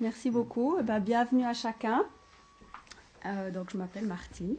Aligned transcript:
Merci 0.00 0.30
beaucoup. 0.30 0.78
Eh 0.80 0.82
ben, 0.82 0.98
bienvenue 0.98 1.44
à 1.44 1.52
chacun. 1.52 2.06
Euh, 3.26 3.50
donc, 3.50 3.68
je 3.70 3.76
m'appelle 3.76 4.06
Martine. 4.06 4.56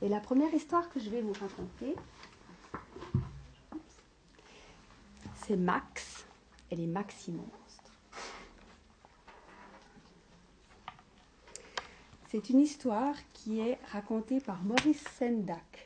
Et 0.00 0.08
la 0.08 0.20
première 0.20 0.52
histoire 0.54 0.88
que 0.88 0.98
je 0.98 1.10
vais 1.10 1.20
vous 1.20 1.34
raconter, 1.34 1.94
c'est 5.44 5.56
Max 5.56 6.24
et 6.70 6.76
les 6.76 6.86
Maxi-Monstres. 6.86 7.92
C'est 12.30 12.48
une 12.48 12.60
histoire 12.60 13.14
qui 13.34 13.60
est 13.60 13.78
racontée 13.92 14.40
par 14.40 14.62
Maurice 14.62 15.04
Sendak. 15.18 15.85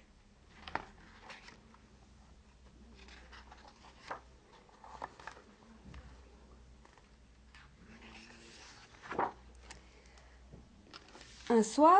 Un 11.52 11.64
soir, 11.64 11.98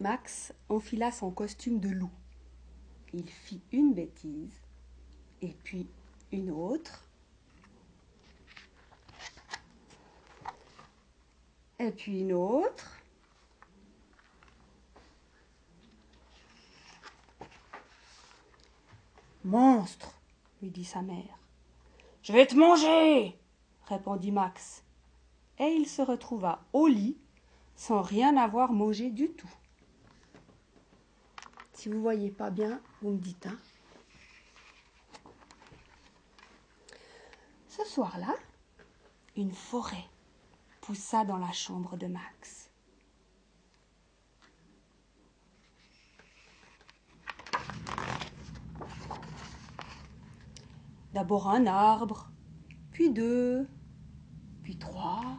Max 0.00 0.52
enfila 0.68 1.12
son 1.12 1.30
costume 1.30 1.78
de 1.78 1.90
loup. 1.90 2.10
Il 3.12 3.30
fit 3.30 3.62
une 3.70 3.94
bêtise, 3.94 4.60
et 5.42 5.54
puis 5.62 5.86
une 6.32 6.50
autre, 6.50 7.04
et 11.78 11.92
puis 11.92 12.22
une 12.22 12.32
autre. 12.32 12.98
Monstre, 19.44 20.18
lui 20.60 20.70
dit 20.70 20.84
sa 20.84 21.00
mère. 21.00 21.38
Je 22.24 22.32
vais 22.32 22.46
te 22.48 22.56
manger, 22.56 23.38
répondit 23.86 24.32
Max. 24.32 24.82
Et 25.60 25.68
il 25.68 25.86
se 25.86 26.02
retrouva 26.02 26.64
au 26.72 26.88
lit 26.88 27.16
sans 27.76 28.02
rien 28.02 28.36
avoir 28.36 28.72
mangé 28.72 29.10
du 29.10 29.30
tout. 29.32 29.50
Si 31.72 31.88
vous 31.88 32.00
voyez 32.00 32.30
pas 32.30 32.50
bien, 32.50 32.80
vous 33.02 33.10
me 33.10 33.18
dites. 33.18 33.46
Hein. 33.46 33.58
Ce 37.68 37.84
soir-là, 37.84 38.34
une 39.36 39.52
forêt 39.52 40.08
poussa 40.80 41.24
dans 41.24 41.38
la 41.38 41.52
chambre 41.52 41.96
de 41.96 42.06
Max. 42.06 42.70
D'abord 51.12 51.48
un 51.48 51.66
arbre, 51.66 52.30
puis 52.92 53.10
deux, 53.10 53.68
puis 54.62 54.78
trois. 54.78 55.36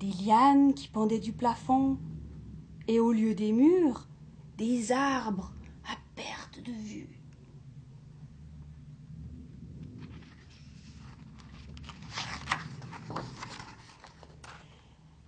Des 0.00 0.12
lianes 0.24 0.72
qui 0.72 0.88
pendaient 0.88 1.18
du 1.18 1.34
plafond, 1.34 1.98
et 2.88 2.98
au 2.98 3.12
lieu 3.12 3.34
des 3.34 3.52
murs, 3.52 4.08
des 4.56 4.92
arbres 4.92 5.52
à 5.84 5.94
perte 6.16 6.58
de 6.64 6.72
vue. 6.72 7.20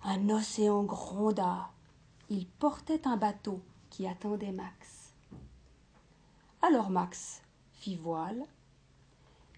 Un 0.03 0.29
océan 0.29 0.83
gronda. 0.83 1.69
Il 2.31 2.47
portait 2.47 3.07
un 3.07 3.17
bateau 3.17 3.61
qui 3.91 4.07
attendait 4.07 4.51
Max. 4.51 5.13
Alors 6.63 6.89
Max 6.89 7.43
fit 7.73 7.95
voile. 7.95 8.43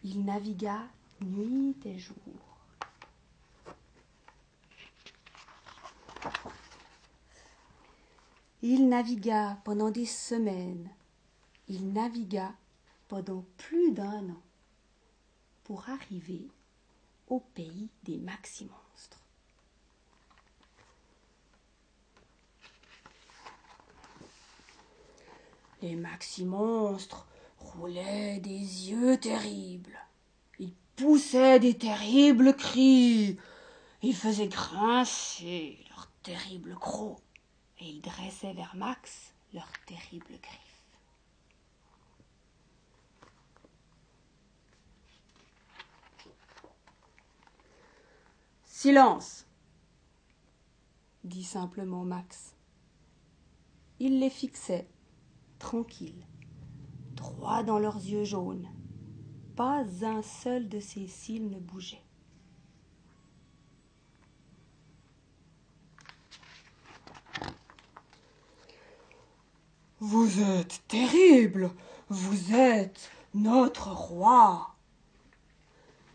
Il 0.04 0.26
navigua 0.26 0.82
nuit 1.22 1.78
et 1.86 1.98
jour. 1.98 2.45
Il 8.62 8.90
navigua 8.90 9.58
pendant 9.64 9.92
des 9.92 10.08
semaines. 10.08 10.90
Il 11.68 11.94
navigua 11.94 12.52
pendant 13.08 13.46
plus 13.58 13.92
d'un 13.92 14.30
an 14.30 14.42
pour 15.64 15.88
arriver 15.90 16.48
au 17.28 17.40
pays 17.40 17.90
des 18.04 18.18
maximonstres. 18.18 19.20
Les 25.84 25.96
maxi-monstres 25.96 27.28
roulaient 27.60 28.40
des 28.40 28.90
yeux 28.90 29.20
terribles. 29.20 30.00
Ils 30.58 30.74
poussaient 30.96 31.60
des 31.60 31.78
terribles 31.78 32.56
cris. 32.56 33.38
Ils 34.02 34.16
faisaient 34.16 34.48
grincer 34.48 35.85
terribles 36.26 36.76
crocs. 36.76 37.22
Et 37.80 37.86
ils 37.86 38.02
dressaient 38.02 38.54
vers 38.54 38.76
Max 38.76 39.34
leurs 39.54 39.72
terribles 39.86 40.40
griffes. 40.42 40.84
Silence, 48.66 49.46
dit 51.24 51.44
simplement 51.44 52.04
Max. 52.04 52.56
Il 54.00 54.20
les 54.20 54.30
fixait 54.30 54.88
tranquilles, 55.60 56.26
droit 57.14 57.64
dans 57.64 57.80
leurs 57.80 57.98
yeux 57.98 58.26
jaunes. 58.26 58.70
Pas 59.56 59.86
un 60.04 60.22
seul 60.22 60.70
de 60.70 60.80
ses 60.80 61.08
cils 61.08 61.50
ne 61.50 61.60
bougeait. 61.60 62.05
Vous 70.00 70.42
êtes 70.42 70.82
terrible, 70.88 71.72
vous 72.10 72.54
êtes 72.54 73.10
notre 73.34 73.92
roi. 73.92 74.76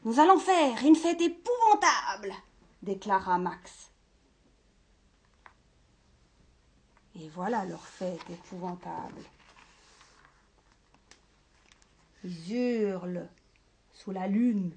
Nous 0.04 0.20
allons 0.20 0.38
faire 0.38 0.84
une 0.84 0.97
fête 0.97 1.20
épouvantable, 1.20 2.34
déclara 2.82 3.38
Max. 3.38 3.91
Et 7.16 7.28
voilà 7.31 7.64
leur 7.64 7.84
fête 7.84 8.31
épouvantable. 8.31 9.22
Ils 12.25 12.52
hurlent 12.52 13.28
sous 13.92 14.10
la 14.10 14.26
lune. 14.26 14.75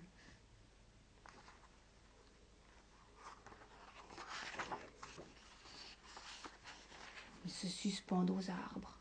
Se 7.50 7.68
suspendent 7.68 8.31
aux 8.31 8.50
arbres. 8.50 8.98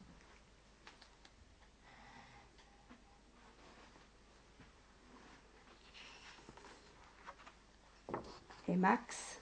Et 8.69 8.77
Max 8.77 9.41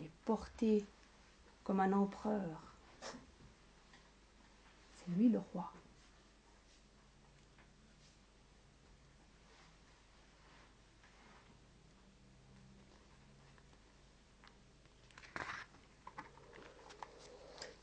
est 0.00 0.10
porté 0.24 0.84
comme 1.64 1.80
un 1.80 1.92
empereur. 1.92 2.60
C'est 3.00 5.10
lui 5.16 5.28
le 5.28 5.40
roi. 5.52 5.72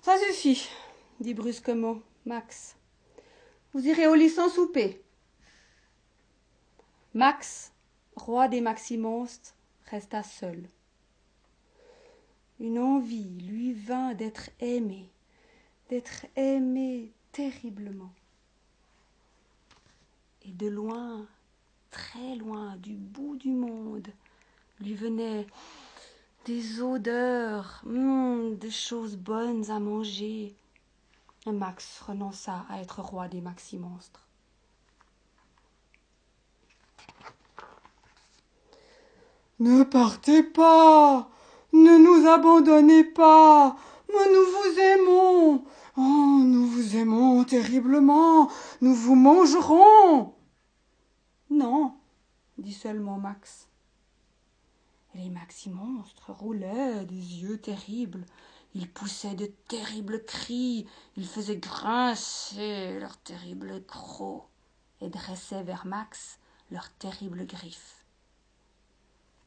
Ça 0.03 0.17
suffit, 0.17 0.69
dit 1.21 1.33
brusquement 1.33 2.01
Max. 2.25 2.75
Vous 3.71 3.87
irez 3.87 4.05
au 4.05 4.15
lit 4.15 4.29
sans 4.29 4.49
souper. 4.49 5.01
Max, 7.13 7.71
roi 8.17 8.49
des 8.49 8.59
maximonstres, 8.59 9.55
resta 9.85 10.21
seul. 10.21 10.67
Une 12.59 12.79
envie 12.79 13.29
lui 13.47 13.71
vint 13.71 14.13
d'être 14.13 14.49
aimé, 14.59 15.09
d'être 15.87 16.25
aimé 16.35 17.13
terriblement. 17.31 18.11
Et 20.41 20.51
de 20.51 20.67
loin, 20.67 21.25
très 21.91 22.35
loin, 22.35 22.75
du 22.75 22.95
bout 22.95 23.37
du 23.37 23.51
monde, 23.51 24.09
lui 24.81 24.95
venaient 24.95 25.47
des 26.45 26.81
odeurs, 26.81 27.81
hum, 27.85 28.55
des 28.55 28.71
choses 28.71 29.15
bonnes 29.15 29.69
à 29.69 29.79
manger. 29.79 30.55
Max 31.45 32.01
renonça 32.07 32.65
à 32.69 32.79
être 32.79 33.01
roi 33.01 33.27
des 33.27 33.41
maxi-monstres. 33.41 34.25
Ne 39.59 39.83
partez 39.83 40.43
pas, 40.43 41.29
ne 41.73 41.97
nous 41.97 42.27
abandonnez 42.29 43.03
pas, 43.03 43.75
nous 44.09 44.45
vous 44.45 44.79
aimons, 44.79 45.63
Oh, 45.95 46.41
nous 46.43 46.65
vous 46.65 46.95
aimons 46.95 47.43
terriblement. 47.43 48.49
Nous 48.81 48.95
vous 48.95 49.13
mangerons. 49.13 50.33
Non, 51.51 51.93
dit 52.57 52.73
seulement 52.73 53.19
Max. 53.19 53.67
Les 55.15 55.29
maxi 55.29 55.69
monstres 55.69 56.31
roulaient 56.31 57.05
des 57.05 57.15
yeux 57.15 57.61
terribles. 57.61 58.25
Ils 58.73 58.89
poussaient 58.89 59.35
de 59.35 59.45
terribles 59.45 60.23
cris. 60.25 60.87
Ils 61.15 61.27
faisaient 61.27 61.57
grincer 61.57 62.99
leurs 62.99 63.17
terribles 63.17 63.83
crocs 63.85 64.47
et 65.01 65.09
dressaient 65.09 65.63
vers 65.63 65.85
Max 65.85 66.39
leurs 66.71 66.91
terribles 66.93 67.45
griffes. 67.45 68.03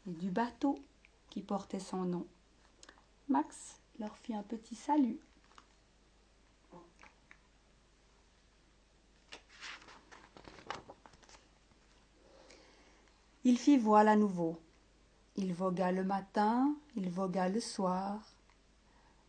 Et 0.06 0.12
du 0.12 0.30
bateau 0.30 0.78
qui 1.30 1.42
portait 1.42 1.80
son 1.80 2.04
nom, 2.04 2.26
Max 3.28 3.80
leur 3.98 4.16
fit 4.18 4.34
un 4.34 4.44
petit 4.44 4.76
salut. 4.76 5.18
Il 13.42 13.58
fit 13.58 13.78
voile 13.78 14.08
à 14.08 14.16
nouveau. 14.16 14.60
Il 15.38 15.52
vogua 15.52 15.92
le 15.92 16.02
matin, 16.02 16.74
il 16.96 17.10
vogua 17.10 17.48
le 17.48 17.60
soir. 17.60 18.20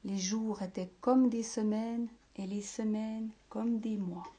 Les 0.05 0.17
jours 0.17 0.61
étaient 0.61 0.91
comme 1.01 1.29
des 1.29 1.43
semaines 1.43 2.07
et 2.37 2.47
les 2.47 2.61
semaines 2.61 3.29
comme 3.49 3.79
des 3.79 3.97
mois. 3.97 4.31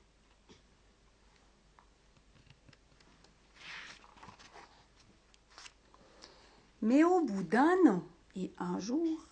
Mais 6.80 7.04
au 7.04 7.20
bout 7.20 7.42
d'un 7.42 7.76
an 7.86 8.02
et 8.34 8.50
un 8.58 8.78
jour, 8.78 9.26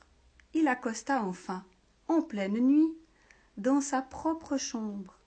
il 0.52 0.68
accosta 0.68 1.24
enfin, 1.24 1.64
en 2.08 2.20
pleine 2.20 2.58
nuit, 2.58 2.92
dans 3.56 3.80
sa 3.80 4.02
propre 4.02 4.58
chambre, 4.58 5.18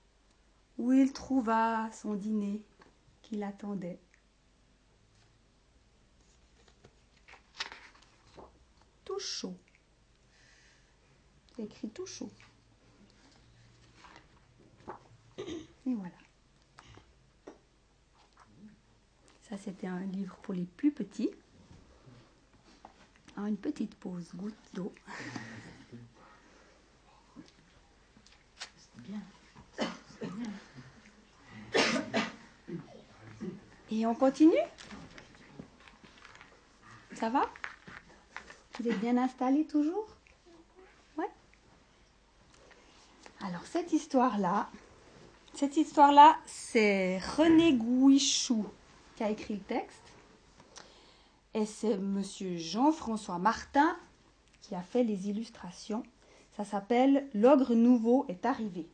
où 0.78 0.92
il 0.92 1.12
trouva 1.12 1.90
son 1.92 2.14
dîner 2.14 2.62
qui 3.22 3.36
l'attendait. 3.36 3.98
Tout 9.20 9.26
chaud. 9.26 9.56
C'est 11.54 11.64
écrit 11.64 11.90
tout 11.90 12.06
chaud. 12.06 12.30
Et 15.36 15.94
voilà. 15.94 16.14
Ça, 19.42 19.58
c'était 19.58 19.88
un 19.88 20.00
livre 20.06 20.36
pour 20.36 20.54
les 20.54 20.64
plus 20.64 20.90
petits. 20.90 21.28
Ah, 23.36 23.46
une 23.46 23.58
petite 23.58 23.94
pause, 23.96 24.30
goutte 24.34 24.54
d'eau. 24.72 24.94
Et 33.90 34.06
on 34.06 34.14
continue? 34.14 34.56
Ça 37.12 37.28
va? 37.28 37.52
Vous 38.80 38.88
êtes 38.88 39.00
bien 39.00 39.18
installés 39.18 39.66
toujours? 39.66 40.06
Ouais 41.18 41.28
Alors 43.42 43.66
cette 43.66 43.92
histoire-là, 43.92 44.70
cette 45.52 45.76
histoire-là, 45.76 46.38
c'est 46.46 47.18
René 47.36 47.74
Gouichou 47.74 48.64
qui 49.16 49.22
a 49.22 49.28
écrit 49.28 49.56
le 49.56 49.60
texte. 49.60 50.14
Et 51.52 51.66
c'est 51.66 51.98
monsieur 51.98 52.56
Jean-François 52.56 53.36
Martin 53.36 53.98
qui 54.62 54.74
a 54.74 54.80
fait 54.80 55.04
les 55.04 55.28
illustrations. 55.28 56.02
Ça 56.56 56.64
s'appelle 56.64 57.28
L'ogre 57.34 57.74
nouveau 57.74 58.24
est 58.28 58.46
arrivé. 58.46 58.88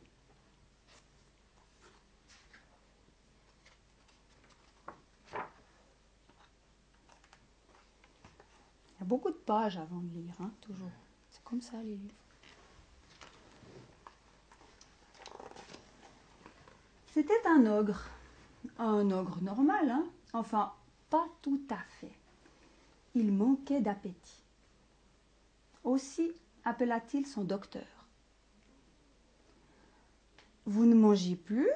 Il 8.97 9.01
y 9.01 9.03
a 9.03 9.05
beaucoup 9.05 9.29
de 9.29 9.35
pages 9.35 9.77
avant 9.77 9.99
de 9.99 10.11
lire, 10.13 10.33
hein, 10.39 10.51
toujours. 10.61 10.89
C'est 11.29 11.43
comme 11.43 11.61
ça 11.61 11.77
les 11.83 11.95
livres. 11.95 12.15
C'était 17.13 17.47
un 17.47 17.65
ogre. 17.67 18.09
Un 18.79 19.11
ogre 19.11 19.41
normal, 19.41 19.89
hein. 19.89 20.05
Enfin, 20.33 20.73
pas 21.09 21.27
tout 21.41 21.61
à 21.69 21.77
fait. 21.99 22.11
Il 23.13 23.31
manquait 23.31 23.81
d'appétit. 23.81 24.43
Aussi 25.83 26.31
appela-t-il 26.65 27.25
son 27.25 27.43
docteur. 27.43 27.85
Vous 30.65 30.85
ne 30.85 30.95
mangez 30.95 31.35
plus? 31.35 31.69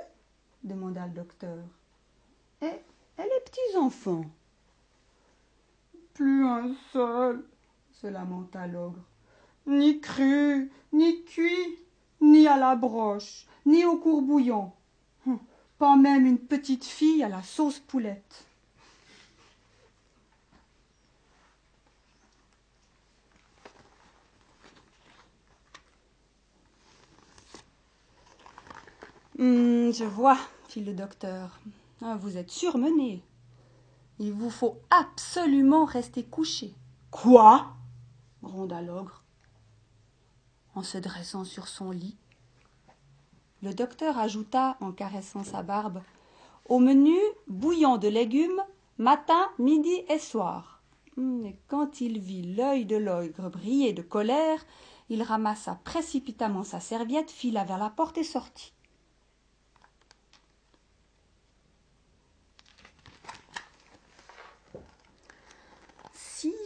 demanda 0.63 1.07
le 1.07 1.13
docteur. 1.13 1.63
Et, 2.61 2.65
et 2.65 3.23
les 3.23 3.41
petits 3.45 3.77
enfants 3.77 4.25
Plus 6.13 6.45
un 6.45 6.75
seul, 6.91 7.43
se 7.93 8.07
lamenta 8.07 8.67
l'ogre. 8.67 9.03
Ni 9.65 9.99
cru, 9.99 10.71
ni 10.91 11.23
cuit, 11.23 11.77
ni 12.19 12.47
à 12.47 12.57
la 12.57 12.75
broche, 12.75 13.45
ni 13.65 13.85
au 13.85 13.97
courbouillon. 13.97 14.71
Hum, 15.25 15.39
pas 15.77 15.95
même 15.95 16.25
une 16.25 16.39
petite 16.39 16.85
fille 16.85 17.23
à 17.23 17.29
la 17.29 17.41
sauce 17.43 17.79
poulette. 17.79 18.45
Hum, 29.39 29.91
je 29.93 30.03
vois, 30.03 30.37
fit 30.67 30.83
le 30.83 30.93
docteur. 30.93 31.59
Ah, 32.01 32.15
vous 32.15 32.37
êtes 32.37 32.51
surmené. 32.51 33.23
Il 34.21 34.33
vous 34.33 34.51
faut 34.51 34.77
absolument 34.91 35.83
rester 35.83 36.23
couché. 36.23 36.75
Quoi? 37.09 37.73
gronda 38.43 38.79
l'ogre, 38.79 39.23
en 40.75 40.83
se 40.83 40.99
dressant 40.99 41.43
sur 41.43 41.67
son 41.67 41.89
lit. 41.89 42.19
Le 43.63 43.73
docteur 43.73 44.19
ajouta, 44.19 44.77
en 44.79 44.91
caressant 44.91 45.43
sa 45.43 45.63
barbe, 45.63 46.03
Au 46.69 46.77
menu, 46.77 47.17
bouillon 47.47 47.97
de 47.97 48.09
légumes, 48.09 48.61
matin, 48.99 49.49
midi 49.57 50.03
et 50.07 50.19
soir. 50.19 50.83
Hum, 51.17 51.43
et 51.47 51.57
quand 51.67 51.99
il 51.99 52.19
vit 52.19 52.53
l'œil 52.53 52.85
de 52.85 52.97
l'ogre 52.97 53.49
briller 53.49 53.91
de 53.91 54.03
colère, 54.03 54.63
il 55.09 55.23
ramassa 55.23 55.79
précipitamment 55.83 56.63
sa 56.63 56.79
serviette, 56.79 57.31
fila 57.31 57.63
vers 57.63 57.79
la 57.79 57.89
porte 57.89 58.19
et 58.19 58.23
sortit. 58.23 58.73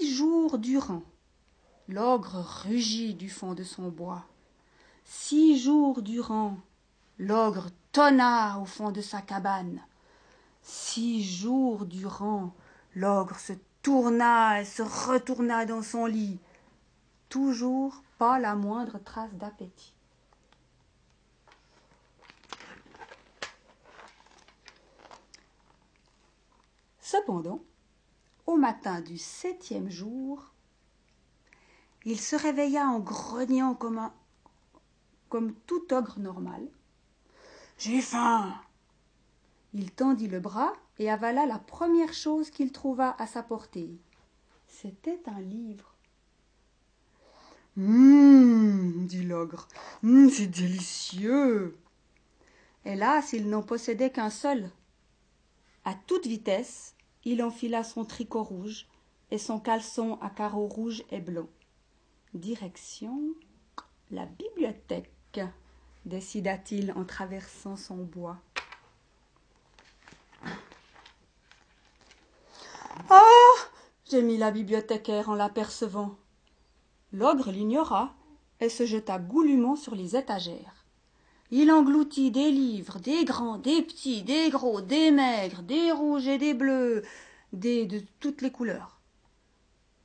Six 0.06 0.14
jours 0.18 0.60
durant, 0.60 1.02
l'ogre 1.88 2.38
rugit 2.64 3.16
du 3.16 3.28
fond 3.28 3.56
de 3.56 3.64
son 3.64 3.90
bois. 3.90 4.24
Six 5.04 5.58
jours 5.58 6.04
durant, 6.04 6.60
l'ogre 7.18 7.70
tonna 7.92 8.60
au 8.60 8.66
fond 8.66 8.92
de 8.92 9.02
sa 9.02 9.24
cabane. 9.24 9.82
Six 10.62 11.24
jours 11.24 11.88
durant, 11.88 12.54
l'ogre 12.94 13.40
se 13.40 13.54
tourna 13.82 14.62
et 14.62 14.66
se 14.66 14.84
retourna 14.84 15.66
dans 15.66 15.82
son 15.82 16.06
lit. 16.06 16.38
Toujours 17.28 18.04
pas 18.20 18.38
la 18.38 18.54
moindre 18.54 19.00
trace 19.00 19.34
d'appétit. 19.34 19.96
Cependant, 27.02 27.60
au 28.46 28.58
matin 28.58 29.02
du 29.02 29.18
septième 29.18 29.90
jour, 29.90 30.52
il 32.06 32.20
se 32.20 32.36
réveilla 32.36 32.88
en 32.88 33.00
grognant 33.00 33.74
comme, 33.74 33.98
un, 33.98 34.14
comme 35.30 35.54
tout 35.66 35.94
ogre 35.94 36.20
normal. 36.20 36.68
J'ai 37.78 38.02
faim. 38.02 38.54
Il 39.74 39.92
tendit 39.92 40.28
le 40.28 40.40
bras 40.40 40.74
et 41.00 41.10
avala 41.10 41.46
la 41.46 41.60
première 41.60 42.14
chose 42.14 42.50
qu'il 42.50 42.72
trouva 42.72 43.16
à 43.20 43.28
sa 43.28 43.44
portée. 43.44 44.00
C'était 44.68 45.22
un 45.28 45.42
livre. 45.42 45.96
Hum, 47.78 49.06
dit 49.06 49.24
l'ogre, 49.24 49.68
hum, 50.04 50.30
c'est 50.30 50.48
délicieux. 50.48 51.78
Hélas, 52.86 53.34
il 53.34 53.50
n'en 53.50 53.64
possédait 53.64 54.12
qu'un 54.12 54.30
seul. 54.30 54.70
À 55.84 55.94
toute 55.94 56.26
vitesse, 56.26 56.95
il 57.26 57.44
enfila 57.44 57.84
son 57.84 58.06
tricot 58.06 58.44
rouge 58.44 58.88
et 59.32 59.38
son 59.38 59.60
caleçon 59.60 60.18
à 60.22 60.30
carreaux 60.30 60.68
rouges 60.68 61.04
et 61.10 61.20
blancs. 61.20 61.50
Direction 62.34 63.20
la 64.12 64.26
bibliothèque, 64.28 65.42
décida-t-il 66.06 66.92
en 66.92 67.06
traversant 67.06 67.76
son 67.76 67.98
bois. 67.98 68.38
Ah 73.10 73.22
gémit 74.10 74.38
la 74.38 74.52
bibliothécaire 74.52 75.30
en 75.30 75.36
l'apercevant. 75.36 76.16
L'ogre 77.12 77.52
l'ignora 77.52 78.14
et 78.60 78.70
se 78.70 78.86
jeta 78.86 79.18
goulûment 79.18 79.76
sur 79.76 79.96
les 79.96 80.16
étagères. 80.16 80.75
Il 81.52 81.72
engloutit 81.72 82.32
des 82.32 82.52
livres, 82.52 83.00
des 83.00 83.24
grands, 83.24 83.58
des 83.58 83.82
petits, 83.84 84.24
des 84.24 84.50
gros, 84.50 84.82
des 84.82 85.12
maigres, 85.12 85.62
des 85.62 85.92
rouges 85.92 86.28
et 86.28 86.38
des 86.38 86.54
bleus, 86.54 87.04
des 87.54 87.86
de 87.86 88.02
toutes 88.20 88.42
les 88.42 88.52
couleurs. 88.52 89.00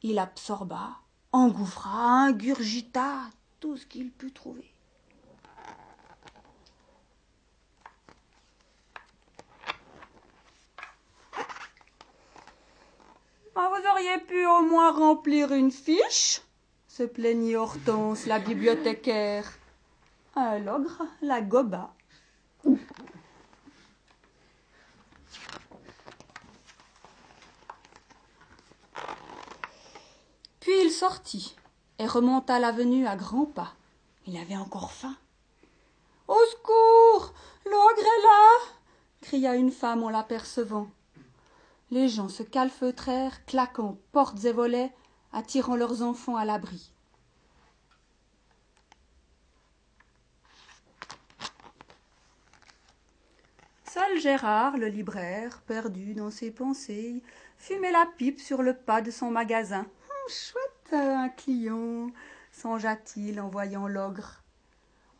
Il 0.03 0.19
absorba, 0.19 0.99
engouffra, 1.33 2.27
ingurgita 2.27 3.23
tout 3.59 3.77
ce 3.77 3.87
qu'il 3.87 4.11
put 4.11 4.33
trouver. 4.33 4.73
Ah, 13.55 13.71
vous 13.75 13.89
auriez 13.91 14.19
pu 14.27 14.47
au 14.47 14.63
moins 14.63 14.91
remplir 14.93 15.53
une 15.53 15.71
fiche 15.71 16.41
se 17.01 17.05
plaignit 17.05 17.57
Hortense, 17.57 18.27
la 18.27 18.39
bibliothécaire. 18.39 19.60
Un 20.43 20.59
l'ogre 20.59 21.03
la 21.21 21.43
goba. 21.43 21.93
Puis 30.61 30.73
il 30.83 30.91
sortit 30.91 31.55
et 31.99 32.07
remonta 32.07 32.59
l'avenue 32.59 33.07
à 33.07 33.17
grands 33.17 33.45
pas. 33.45 33.75
Il 34.27 34.39
avait 34.39 34.57
encore 34.57 34.93
faim. 34.93 35.15
Au 36.27 36.39
secours 36.53 37.35
L'ogre 37.67 37.99
est 37.99 38.23
là 38.23 38.77
cria 39.21 39.57
une 39.57 39.71
femme 39.71 40.03
en 40.03 40.09
l'apercevant. 40.09 40.89
Les 41.91 42.09
gens 42.09 42.31
se 42.31 42.43
calfeutrèrent, 42.43 43.45
claquant 43.45 43.99
portes 44.13 44.43
et 44.47 44.53
volets, 44.53 44.95
attirant 45.35 45.77
leurs 45.77 46.01
enfants 46.01 46.37
à 46.37 46.47
l'abri. 46.47 46.95
Gérard, 54.19 54.77
le 54.77 54.89
libraire, 54.89 55.61
perdu 55.63 56.15
dans 56.15 56.31
ses 56.31 56.51
pensées, 56.51 57.23
fumait 57.57 57.93
la 57.93 58.07
pipe 58.17 58.41
sur 58.41 58.63
le 58.63 58.75
pas 58.75 59.03
de 59.03 59.11
son 59.11 59.31
magasin. 59.31 59.81
Hum, 59.81 60.29
chouette, 60.29 60.93
un 60.93 61.29
client, 61.29 62.11
songea-t-il 62.53 63.41
en 63.41 63.49
voyant 63.49 63.87
l'ogre. 63.89 64.43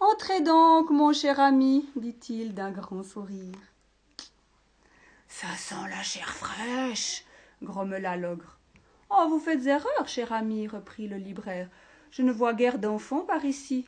Entrez 0.01 0.41
donc, 0.41 0.91
mon 0.91 1.13
cher 1.13 1.41
ami, 1.41 1.89
dit-il 1.97 2.55
d'un 2.55 2.71
grand 2.71 3.03
sourire. 3.03 3.55
Ça 5.29 5.49
sent 5.57 5.89
la 5.89 6.03
chair 6.03 6.29
fraîche, 6.29 7.25
grommela 7.63 8.17
l'ogre. 8.17 8.59
Oh, 9.11 9.27
vous 9.29 9.39
faites 9.41 9.67
erreur, 9.67 10.09
cher 10.09 10.33
ami, 10.33 10.69
reprit 10.69 11.09
le 11.09 11.17
libraire. 11.17 11.69
Je 12.11 12.23
ne 12.23 12.33
vois 12.33 12.55
guère 12.55 12.79
d'enfants 12.79 13.21
par 13.21 13.45
ici. 13.45 13.87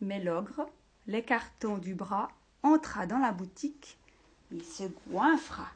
Mais 0.00 0.22
l'ogre, 0.22 0.66
l'écartant 1.06 1.78
du 1.78 1.94
bras, 1.94 2.28
entra 2.62 3.06
dans 3.06 3.18
la 3.18 3.32
boutique. 3.32 3.98
Il 4.52 4.64
se 4.64 4.84
goinfra. 5.08 5.66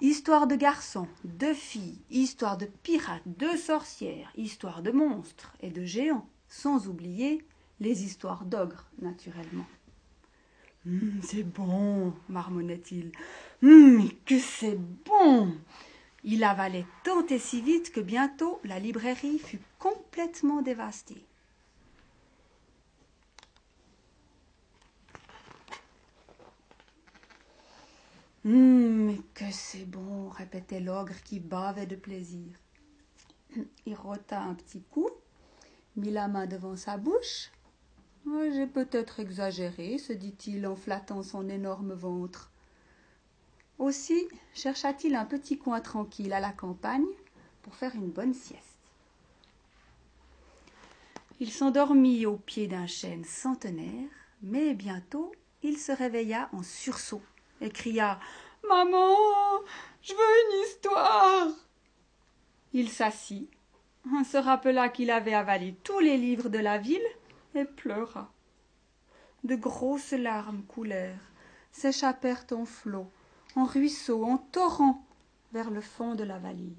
Histoire 0.00 0.46
de 0.46 0.56
garçons, 0.56 1.08
de 1.24 1.54
filles, 1.54 1.98
histoire 2.10 2.58
de 2.58 2.66
pirates, 2.66 3.22
de 3.26 3.56
sorcières, 3.56 4.30
histoire 4.36 4.82
de 4.82 4.90
monstres 4.90 5.54
et 5.60 5.70
de 5.70 5.84
géants, 5.84 6.28
sans 6.48 6.88
oublier 6.88 7.44
les 7.80 8.04
histoires 8.04 8.44
d'ogres, 8.44 8.86
naturellement. 9.00 9.66
Hum, 10.86 11.20
c'est 11.22 11.44
bon, 11.44 12.12
marmonnait-il. 12.28 13.12
Hum, 13.62 14.10
que 14.26 14.38
c'est 14.38 14.78
bon 14.78 15.54
Il 16.24 16.42
avalait 16.42 16.86
tant 17.04 17.26
et 17.26 17.38
si 17.38 17.60
vite 17.60 17.92
que 17.92 18.00
bientôt 18.00 18.60
la 18.64 18.78
librairie 18.78 19.38
fut 19.38 19.60
complètement 19.78 20.62
dévastée. 20.62 21.24
Hum, 28.46 29.16
que 29.32 29.50
c'est 29.50 29.86
bon, 29.86 30.28
répétait 30.28 30.80
l'ogre 30.80 31.14
qui 31.24 31.40
bavait 31.40 31.86
de 31.86 31.96
plaisir. 31.96 32.52
Il 33.86 33.94
rota 33.94 34.40
un 34.40 34.54
petit 34.54 34.82
coup, 34.82 35.08
mit 35.96 36.10
la 36.10 36.28
main 36.28 36.46
devant 36.46 36.76
sa 36.76 36.96
bouche 36.96 37.50
j'ai 38.52 38.66
peut-être 38.66 39.20
exagéré, 39.20 39.98
se 39.98 40.12
dit-il 40.12 40.66
en 40.66 40.76
flattant 40.76 41.22
son 41.22 41.48
énorme 41.48 41.92
ventre. 41.92 42.50
Aussi 43.78 44.28
chercha-t-il 44.54 45.14
un 45.14 45.24
petit 45.24 45.58
coin 45.58 45.80
tranquille 45.80 46.32
à 46.32 46.40
la 46.40 46.52
campagne 46.52 47.06
pour 47.62 47.74
faire 47.74 47.94
une 47.94 48.10
bonne 48.10 48.34
sieste. 48.34 48.62
Il 51.40 51.50
s'endormit 51.50 52.26
au 52.26 52.36
pied 52.36 52.68
d'un 52.68 52.86
chêne 52.86 53.24
centenaire, 53.24 54.08
mais 54.42 54.74
bientôt 54.74 55.32
il 55.62 55.78
se 55.78 55.92
réveilla 55.92 56.48
en 56.52 56.62
sursaut 56.62 57.22
et 57.60 57.70
cria 57.70 58.20
Maman, 58.68 59.16
je 60.02 60.12
veux 60.12 60.18
une 60.18 60.64
histoire. 60.64 61.48
Il 62.72 62.88
s'assit, 62.88 63.50
se 64.24 64.36
rappela 64.36 64.88
qu'il 64.88 65.10
avait 65.10 65.34
avalé 65.34 65.74
tous 65.82 65.98
les 65.98 66.16
livres 66.16 66.48
de 66.48 66.58
la 66.58 66.78
ville 66.78 67.06
et 67.54 67.64
pleura. 67.64 68.32
De 69.44 69.54
grosses 69.54 70.12
larmes 70.12 70.62
coulèrent, 70.64 71.32
s'échappèrent 71.72 72.46
en 72.52 72.64
flots, 72.64 73.10
en 73.56 73.64
ruisseaux, 73.64 74.24
en 74.24 74.38
torrents 74.38 75.04
vers 75.52 75.70
le 75.70 75.80
fond 75.80 76.14
de 76.14 76.24
la 76.24 76.38
vallée. 76.38 76.76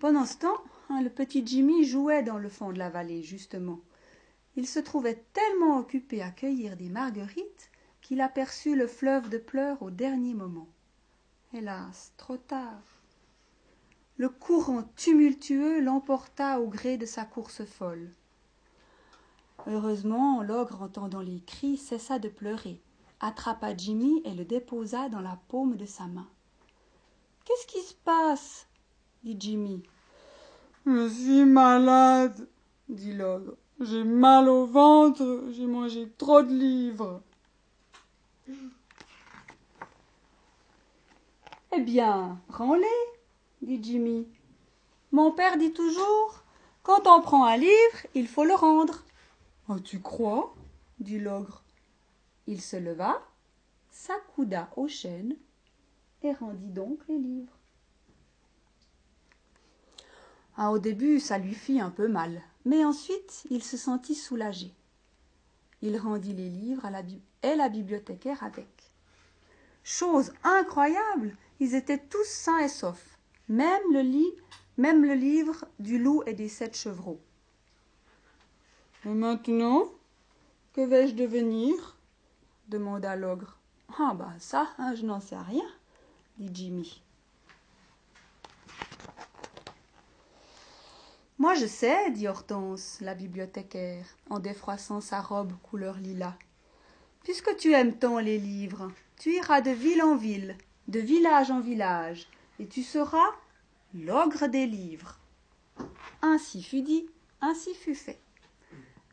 Pendant 0.00 0.24
ce 0.24 0.38
temps, 0.38 0.62
hein, 0.88 1.00
le 1.02 1.10
petit 1.10 1.46
Jimmy 1.46 1.84
jouait 1.84 2.22
dans 2.22 2.38
le 2.38 2.48
fond 2.48 2.72
de 2.72 2.78
la 2.78 2.90
vallée, 2.90 3.22
justement. 3.22 3.80
Il 4.56 4.66
se 4.66 4.80
trouvait 4.80 5.24
tellement 5.32 5.78
occupé 5.78 6.22
à 6.22 6.30
cueillir 6.30 6.76
des 6.76 6.88
marguerites 6.88 7.70
qu'il 8.00 8.20
aperçut 8.20 8.74
le 8.74 8.86
fleuve 8.86 9.28
de 9.28 9.38
pleurs 9.38 9.80
au 9.82 9.90
dernier 9.90 10.34
moment. 10.34 10.68
Hélas, 11.52 12.12
trop 12.16 12.36
tard 12.36 12.82
le 14.22 14.28
courant 14.28 14.84
tumultueux 14.94 15.80
l'emporta 15.80 16.60
au 16.60 16.68
gré 16.68 16.96
de 16.96 17.06
sa 17.06 17.24
course 17.24 17.64
folle. 17.64 18.10
Heureusement, 19.66 20.42
l'ogre, 20.42 20.82
entendant 20.82 21.20
les 21.20 21.40
cris, 21.40 21.76
cessa 21.76 22.18
de 22.18 22.28
pleurer, 22.28 22.80
attrapa 23.20 23.76
Jimmy 23.76 24.20
et 24.24 24.34
le 24.34 24.44
déposa 24.44 25.08
dans 25.08 25.20
la 25.20 25.38
paume 25.48 25.76
de 25.76 25.86
sa 25.86 26.06
main. 26.06 26.26
Qu'est-ce 27.44 27.66
qui 27.66 27.80
se 27.80 27.94
passe? 28.04 28.66
dit 29.22 29.36
Jimmy. 29.38 29.82
Je 30.84 31.08
suis 31.08 31.44
malade, 31.44 32.48
dit 32.88 33.12
l'ogre. 33.12 33.54
J'ai 33.80 34.04
mal 34.04 34.48
au 34.48 34.66
ventre, 34.66 35.44
j'ai 35.52 35.66
mangé 35.66 36.08
trop 36.18 36.42
de 36.42 36.52
livres. 36.52 37.20
Eh 41.74 41.80
bien, 41.80 42.38
rends-les, 42.48 42.86
dit 43.62 43.80
Jimmy. 43.82 44.26
Mon 45.12 45.30
père 45.30 45.56
dit 45.56 45.72
toujours 45.72 46.42
Quand 46.82 47.06
on 47.06 47.20
prend 47.22 47.44
un 47.44 47.56
livre, 47.56 48.06
il 48.14 48.26
faut 48.26 48.44
le 48.44 48.54
rendre. 48.54 49.04
Oh, 49.68 49.78
tu 49.78 50.00
crois? 50.00 50.54
dit 50.98 51.18
l'ogre. 51.18 51.62
Il 52.46 52.60
se 52.60 52.76
leva, 52.76 53.20
s'accouda 53.90 54.70
au 54.76 54.88
chêne 54.88 55.36
et 56.22 56.32
rendit 56.32 56.70
donc 56.70 57.00
les 57.08 57.18
livres. 57.18 57.58
Ah, 60.56 60.70
au 60.70 60.78
début, 60.78 61.18
ça 61.18 61.38
lui 61.38 61.54
fit 61.54 61.80
un 61.80 61.90
peu 61.90 62.08
mal, 62.08 62.42
mais 62.64 62.84
ensuite 62.84 63.44
il 63.50 63.62
se 63.62 63.76
sentit 63.76 64.14
soulagé. 64.14 64.72
Il 65.80 65.96
rendit 65.96 66.34
les 66.34 66.50
livres 66.50 66.84
à 66.84 66.90
la 66.90 67.02
et 67.42 67.56
la 67.56 67.68
bibliothécaire 67.68 68.42
avec. 68.44 68.68
Chose 69.82 70.32
incroyable, 70.44 71.36
ils 71.58 71.74
étaient 71.74 71.98
tous 71.98 72.26
sains 72.26 72.58
et 72.58 72.68
saufs 72.68 73.12
même 73.48 73.92
le, 73.92 74.00
lit, 74.00 74.32
même 74.78 75.04
le 75.04 75.14
livre 75.14 75.66
du 75.78 75.98
loup 75.98 76.22
et 76.26 76.32
des 76.32 76.48
sept 76.48 76.76
chevreaux. 76.76 77.20
Et 79.04 79.08
maintenant, 79.08 79.88
que 80.74 80.80
vais-je 80.80 81.14
devenir? 81.14 81.96
demanda 82.68 83.16
l'ogre. 83.16 83.58
Ah 83.98 84.14
bah 84.14 84.32
ça, 84.38 84.68
hein, 84.78 84.94
je 84.94 85.04
n'en 85.04 85.20
sais 85.20 85.36
rien, 85.36 85.66
dit 86.38 86.50
Jimmy. 86.54 87.02
Moi 91.38 91.54
je 91.54 91.66
sais, 91.66 92.10
dit 92.12 92.28
Hortense, 92.28 92.98
la 93.00 93.14
bibliothécaire, 93.14 94.06
en 94.30 94.38
défroissant 94.38 95.00
sa 95.00 95.20
robe 95.20 95.52
couleur 95.62 95.96
lilas. 95.96 96.36
Puisque 97.24 97.56
tu 97.56 97.72
aimes 97.72 97.98
tant 97.98 98.20
les 98.20 98.38
livres, 98.38 98.90
tu 99.18 99.34
iras 99.34 99.60
de 99.60 99.72
ville 99.72 100.02
en 100.02 100.16
ville, 100.16 100.56
de 100.86 101.00
village 101.00 101.50
en 101.50 101.60
village, 101.60 102.28
et 102.60 102.66
tu 102.66 102.82
seras 102.84 103.30
l'ogre 103.94 104.46
des 104.46 104.66
livres. 104.66 105.18
Ainsi 106.22 106.62
fut 106.62 106.82
dit, 106.82 107.06
ainsi 107.40 107.74
fut 107.74 107.96
fait. 107.96 108.20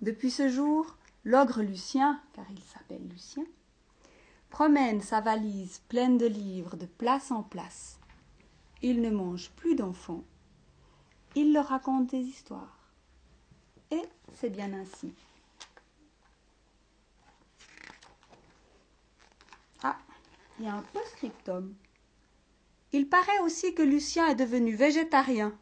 Depuis 0.01 0.31
ce 0.31 0.47
jour, 0.47 0.95
l'ogre 1.25 1.61
Lucien, 1.61 2.21
car 2.33 2.45
il 2.51 2.61
s'appelle 2.61 3.05
Lucien, 3.09 3.43
promène 4.49 5.01
sa 5.01 5.19
valise 5.19 5.81
pleine 5.89 6.17
de 6.17 6.25
livres 6.25 6.77
de 6.77 6.85
place 6.85 7.31
en 7.31 7.43
place. 7.43 7.99
Il 8.81 9.01
ne 9.01 9.09
mange 9.09 9.49
plus 9.51 9.75
d'enfants. 9.75 10.23
Il 11.35 11.53
leur 11.53 11.67
raconte 11.67 12.11
des 12.11 12.21
histoires. 12.21 12.79
Et 13.91 14.01
c'est 14.35 14.49
bien 14.49 14.73
ainsi. 14.73 15.13
Ah, 19.83 19.97
il 20.57 20.65
y 20.65 20.67
a 20.69 20.75
un 20.75 20.81
post-scriptum. 20.93 21.75
Il 22.93 23.09
paraît 23.09 23.39
aussi 23.43 23.75
que 23.75 23.83
Lucien 23.83 24.27
est 24.27 24.35
devenu 24.35 24.75
végétarien. 24.75 25.53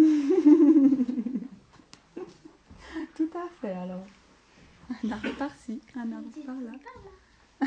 Tout 3.16 3.30
à 3.34 3.48
fait 3.60 3.72
alors. 3.72 4.06
Un 5.04 5.10
arbre 5.10 5.34
par-ci, 5.36 5.82
un 5.94 6.10
arbre 6.12 6.30
par-là. 6.46 6.70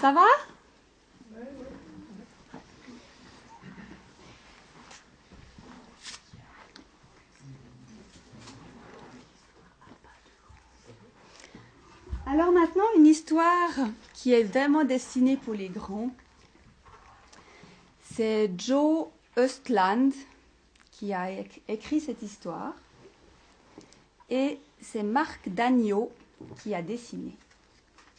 Ça 0.00 0.12
va? 0.12 0.26
Alors 12.26 12.52
maintenant, 12.52 12.84
une 12.98 13.06
histoire 13.06 13.70
qui 14.12 14.34
est 14.34 14.42
vraiment 14.42 14.84
destinée 14.84 15.38
pour 15.38 15.54
les 15.54 15.68
grands. 15.68 16.10
C'est 18.16 18.48
Joe 18.56 19.08
Östland 19.36 20.12
qui 20.92 21.12
a 21.12 21.32
écrit 21.66 22.00
cette 22.00 22.22
histoire. 22.22 22.72
Et 24.30 24.60
c'est 24.80 25.02
Marc 25.02 25.48
Dagneau 25.48 26.12
qui 26.62 26.76
a 26.76 26.82
dessiné. 26.82 27.32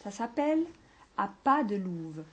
Ça 0.04 0.12
s'appelle 0.12 0.66
À 1.16 1.30
pas 1.46 1.64
de 1.64 1.78
louve. 1.78 2.26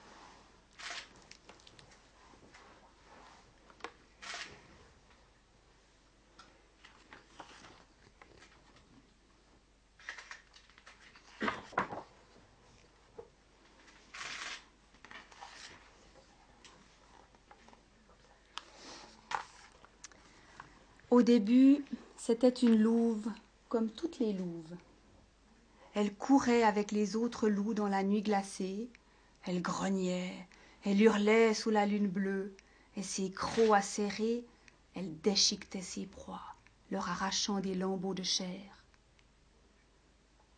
Au 21.13 21.21
début, 21.21 21.85
c'était 22.17 22.49
une 22.49 22.79
louve 22.79 23.31
comme 23.69 23.91
toutes 23.91 24.19
les 24.19 24.33
louves. 24.33 24.75
Elle 25.93 26.15
courait 26.15 26.63
avec 26.63 26.91
les 26.91 27.17
autres 27.17 27.51
loups 27.51 27.75
dans 27.75 27.87
la 27.87 28.03
nuit 28.03 28.23
glacée, 28.23 28.89
elle 29.45 29.61
grognait, 29.61 30.33
elle 30.87 31.03
hurlait 31.03 31.53
sous 31.53 31.69
la 31.69 31.85
lune 31.85 32.09
bleue, 32.09 32.57
et 32.97 33.03
ses 33.03 33.31
crocs 33.31 33.75
acérés, 33.75 34.43
elle 34.95 35.21
déchiquetait 35.21 35.83
ses 35.83 36.07
proies, 36.07 36.41
leur 36.91 37.07
arrachant 37.11 37.61
des 37.61 37.75
lambeaux 37.75 38.15
de 38.15 38.23
chair. 38.23 38.83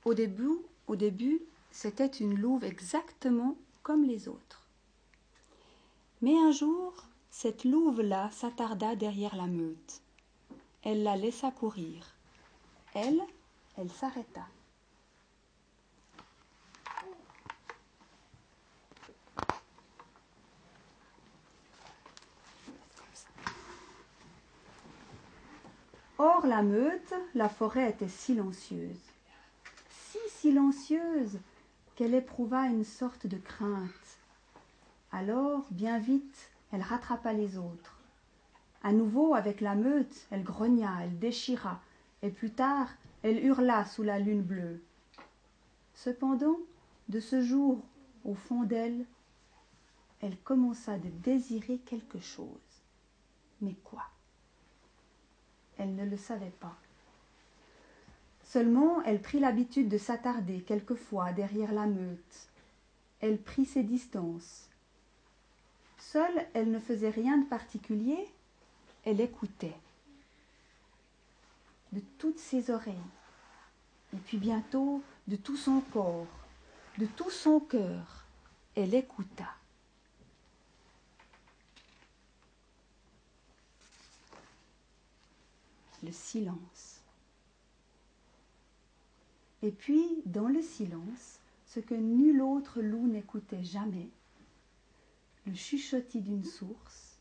Au 0.05 0.15
début, 0.15 0.61
au 0.87 0.95
début, 0.95 1.43
c'était 1.73 2.07
une 2.07 2.39
louve 2.39 2.63
exactement 2.63 3.57
comme 3.83 4.05
les 4.05 4.29
autres. 4.29 4.69
Mais 6.23 6.39
un 6.39 6.53
jour, 6.53 6.95
cette 7.29 7.65
louve-là 7.65 8.31
s'attarda 8.31 8.95
derrière 8.95 9.35
la 9.35 9.49
meute 9.49 10.04
elle 10.85 11.03
la 11.03 11.17
laissa 11.17 11.51
courir. 11.51 12.15
Elle, 12.95 13.21
elle 13.79 13.91
s'arrêta. 13.91 14.47
Hors 26.19 26.47
la 26.47 26.63
meute, 26.63 27.15
la 27.35 27.49
forêt 27.49 27.91
était 27.91 28.09
silencieuse. 28.09 29.01
Si 29.91 30.19
silencieuse 30.29 31.39
qu'elle 31.97 32.15
éprouva 32.15 32.67
une 32.67 32.85
sorte 32.85 33.27
de 33.27 33.39
crainte. 33.39 34.19
Alors, 35.13 35.65
bien 35.71 35.99
vite, 35.99 36.51
elle 36.73 36.83
rattrapa 36.83 37.33
les 37.33 37.57
autres. 37.57 37.94
À 38.85 38.93
nouveau, 38.93 39.35
avec 39.35 39.63
la 39.63 39.75
meute, 39.75 40.27
elle 40.31 40.45
grogna, 40.45 41.03
elle 41.03 41.19
déchira, 41.19 41.81
et 42.23 42.29
plus 42.29 42.51
tard, 42.51 42.89
elle 43.23 43.43
hurla 43.43 43.87
sous 43.87 44.03
la 44.03 44.19
lune 44.19 44.43
bleue. 44.43 44.83
Cependant, 45.95 46.59
de 47.09 47.19
ce 47.19 47.41
jour, 47.41 47.83
au 48.25 48.35
fond 48.35 48.63
d'elle, 48.63 49.07
elle 50.21 50.37
commença 50.37 50.99
de 50.99 51.09
désirer 51.23 51.79
quelque 51.79 52.21
chose. 52.21 52.47
Mais 53.63 53.75
quoi? 53.85 54.05
Elle 55.79 55.95
ne 55.95 56.05
le 56.05 56.19
savait 56.19 56.53
pas. 56.61 56.77
Seulement, 58.43 59.03
elle 59.05 59.23
prit 59.23 59.41
l'habitude 59.41 59.89
de 59.89 59.97
s'attarder 59.97 60.61
quelquefois 60.61 61.33
derrière 61.33 61.73
la 61.73 61.87
meute. 61.87 62.49
Elle 63.21 63.41
prit 63.41 63.65
ses 63.65 63.83
distances. 63.83 64.69
Seule, 65.97 66.47
elle 66.53 66.71
ne 66.71 66.79
faisait 66.79 67.09
rien 67.09 67.39
de 67.39 67.47
particulier, 67.47 68.29
elle 69.05 69.21
écoutait 69.21 69.77
de 71.93 72.01
toutes 72.19 72.39
ses 72.39 72.71
oreilles, 72.71 72.95
et 74.13 74.17
puis 74.17 74.39
bientôt 74.39 75.03
de 75.29 75.37
tout 75.37 75.57
son 75.57 75.81
corps, 75.81 76.27
de 76.99 77.07
tout 77.07 77.31
son 77.31 77.61
cœur, 77.61 78.25
elle 78.75 78.95
écouta. 78.95 79.49
Le 86.03 86.13
silence. 86.13 87.01
Et 89.63 89.71
puis, 89.71 90.05
dans 90.27 90.49
le 90.49 90.61
silence, 90.61 91.39
ce 91.67 91.81
que 91.81 91.95
nul 91.95 92.43
autre 92.43 92.83
loup 92.83 93.07
n'écoutait 93.07 93.65
jamais, 93.65 94.11
le 95.47 95.55
chuchotis 95.55 96.21
d'une 96.21 96.45
source, 96.45 97.14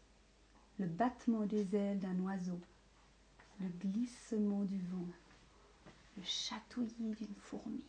le 0.80 0.88
battement 0.88 1.46
des 1.46 1.76
ailes 1.76 2.00
d'un 2.00 2.20
oiseau, 2.20 2.60
le 3.60 3.68
glissement 3.68 4.64
du 4.64 4.80
vent, 4.80 5.08
le 6.18 6.24
chatouillis 6.24 7.16
d'une 7.16 7.36
fourmi, 7.42 7.84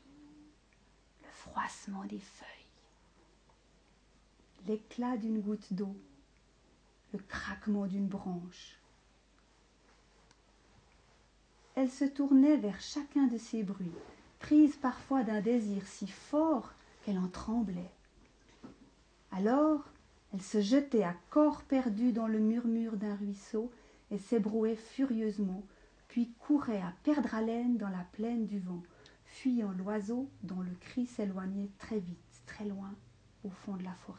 le 1.22 1.30
froissement 1.30 2.04
des 2.04 2.18
feuilles, 2.18 2.48
l'éclat 4.66 5.16
d'une 5.16 5.40
goutte 5.40 5.72
d'eau, 5.72 5.96
le 7.12 7.18
craquement 7.18 7.86
d'une 7.86 8.08
branche. 8.08 8.78
Elle 11.74 11.90
se 11.90 12.04
tournait 12.04 12.56
vers 12.56 12.80
chacun 12.80 13.26
de 13.26 13.38
ces 13.38 13.62
bruits, 13.62 13.90
prise 14.38 14.76
parfois 14.76 15.22
d'un 15.24 15.40
désir 15.40 15.86
si 15.86 16.06
fort 16.06 16.72
qu'elle 17.02 17.18
en 17.18 17.28
tremblait. 17.28 17.90
Alors, 19.32 19.84
elle 20.34 20.42
se 20.42 20.60
jetait 20.60 21.04
à 21.04 21.14
corps 21.30 21.62
perdu 21.62 22.10
dans 22.10 22.26
le 22.26 22.40
murmure 22.40 22.96
d'un 22.96 23.14
ruisseau 23.14 23.70
et 24.10 24.18
s'ébrouait 24.18 24.74
furieusement, 24.74 25.62
puis 26.08 26.32
courait 26.40 26.80
à 26.80 26.92
perdre 27.04 27.36
haleine 27.36 27.76
dans 27.76 27.88
la 27.88 28.04
plaine 28.10 28.44
du 28.44 28.58
vent, 28.58 28.82
fuyant 29.26 29.70
l'oiseau 29.78 30.28
dont 30.42 30.60
le 30.60 30.74
cri 30.80 31.06
s'éloignait 31.06 31.70
très 31.78 32.00
vite, 32.00 32.42
très 32.46 32.64
loin, 32.64 32.92
au 33.44 33.50
fond 33.50 33.76
de 33.76 33.84
la 33.84 33.94
forêt. 33.94 34.18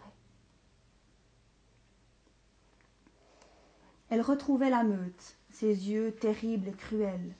Elle 4.10 4.21
retrouvait 4.21 4.69
la 4.69 4.86
meute, 4.86 5.36
ses 5.49 5.89
yeux 5.89 6.13
terribles 6.13 6.69
et 6.69 6.73
cruels, 6.73 7.36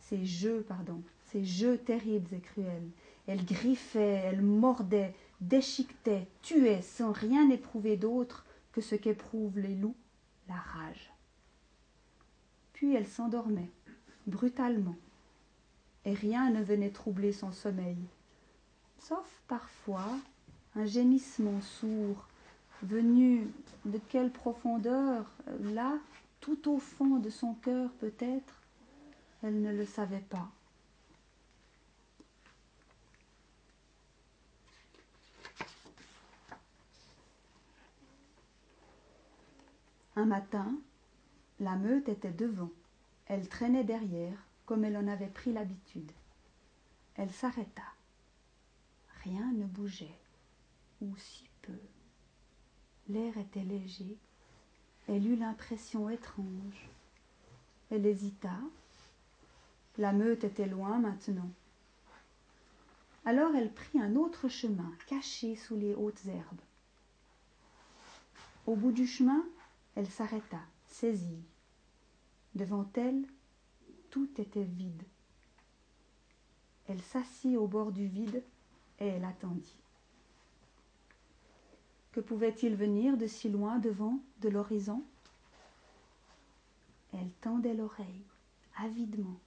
ses 0.00 0.26
jeux, 0.26 0.66
pardon, 0.68 1.02
ses 1.32 1.46
jeux 1.46 1.78
terribles 1.78 2.34
et 2.34 2.40
cruels. 2.40 2.90
Elle 3.26 3.46
griffait, 3.46 4.20
elle 4.24 4.42
mordait, 4.42 5.14
déchiquetait, 5.40 6.26
tuait 6.42 6.82
sans 6.82 7.12
rien 7.12 7.48
éprouver 7.50 7.96
d'autre 7.96 8.44
que 8.72 8.80
ce 8.80 8.94
qu'éprouvent 8.94 9.58
les 9.58 9.74
loups, 9.74 9.96
la 10.48 10.56
rage. 10.56 11.12
Puis 12.72 12.94
elle 12.94 13.06
s'endormait, 13.06 13.70
brutalement, 14.26 14.96
et 16.04 16.14
rien 16.14 16.50
ne 16.50 16.62
venait 16.62 16.90
troubler 16.90 17.32
son 17.32 17.52
sommeil, 17.52 17.98
sauf 18.98 19.42
parfois 19.48 20.06
un 20.74 20.84
gémissement 20.84 21.60
sourd, 21.60 22.28
venu 22.82 23.48
de 23.84 23.98
quelle 24.08 24.30
profondeur, 24.30 25.30
là, 25.60 25.98
tout 26.40 26.70
au 26.70 26.78
fond 26.78 27.18
de 27.18 27.30
son 27.30 27.54
cœur 27.54 27.90
peut-être, 28.00 28.54
elle 29.42 29.60
ne 29.60 29.72
le 29.72 29.86
savait 29.86 30.24
pas. 30.28 30.48
Un 40.18 40.24
matin, 40.24 40.74
la 41.60 41.76
meute 41.76 42.08
était 42.08 42.32
devant, 42.32 42.72
Elle 43.26 43.48
traînait 43.48 43.84
derrière, 43.84 44.36
comme 44.66 44.84
elle 44.84 44.96
en 44.96 45.06
avait 45.06 45.28
pris 45.28 45.52
l'habitude. 45.52 46.10
Elle 47.14 47.30
s'arrêta. 47.30 47.84
Rien 49.22 49.52
ne 49.52 49.64
bougeait, 49.64 50.18
ou 51.00 51.16
si 51.18 51.48
peu. 51.62 51.78
L'air 53.08 53.38
était 53.38 53.62
léger. 53.62 54.16
Elle 55.06 55.24
eut 55.24 55.36
l'impression 55.36 56.10
étrange. 56.10 56.90
Elle 57.92 58.04
hésita. 58.04 58.58
La 59.98 60.12
meute 60.12 60.42
était 60.42 60.66
loin 60.66 60.98
maintenant. 60.98 61.50
Alors 63.24 63.54
elle 63.54 63.72
prit 63.72 64.00
un 64.00 64.16
autre 64.16 64.48
chemin, 64.48 64.92
caché 65.06 65.54
sous 65.54 65.76
les 65.76 65.94
hautes 65.94 66.26
herbes. 66.26 66.60
Au 68.66 68.74
bout 68.74 68.90
du 68.90 69.06
chemin, 69.06 69.44
elle 69.98 70.06
s'arrêta, 70.06 70.60
saisie. 70.86 71.42
Devant 72.54 72.88
elle, 72.94 73.26
tout 74.10 74.28
était 74.38 74.62
vide. 74.62 75.02
Elle 76.86 77.02
s'assit 77.02 77.56
au 77.56 77.66
bord 77.66 77.90
du 77.90 78.06
vide 78.06 78.44
et 79.00 79.08
elle 79.08 79.24
attendit. 79.24 79.74
Que 82.12 82.20
pouvait-il 82.20 82.76
venir 82.76 83.16
de 83.16 83.26
si 83.26 83.48
loin 83.48 83.80
devant, 83.80 84.20
de 84.40 84.48
l'horizon? 84.48 85.02
Elle 87.12 87.32
tendait 87.40 87.74
l'oreille, 87.74 88.22
avidement. 88.76 89.40